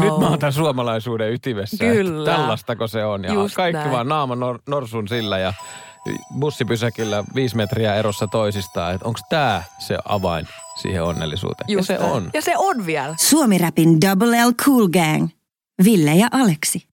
[0.00, 1.76] nyt, nyt mä oon tämän suomalaisuuden ytimessä.
[1.80, 2.30] että Kyllä.
[2.30, 3.24] Tällaistako se on.
[3.24, 3.90] Ja Just kaikki näin.
[3.90, 5.52] vaan naama nor, norsun sillä ja
[6.38, 8.94] bussipysäkillä viisi metriä erossa toisistaan.
[8.94, 11.70] Että onko tämä se avain siihen onnellisuuteen?
[11.70, 12.12] Just ja se näin.
[12.14, 12.30] on.
[12.34, 13.14] Ja se on vielä.
[13.18, 15.28] Suomi Rapin Double L Cool Gang.
[15.84, 16.89] Ville ja Aleksi.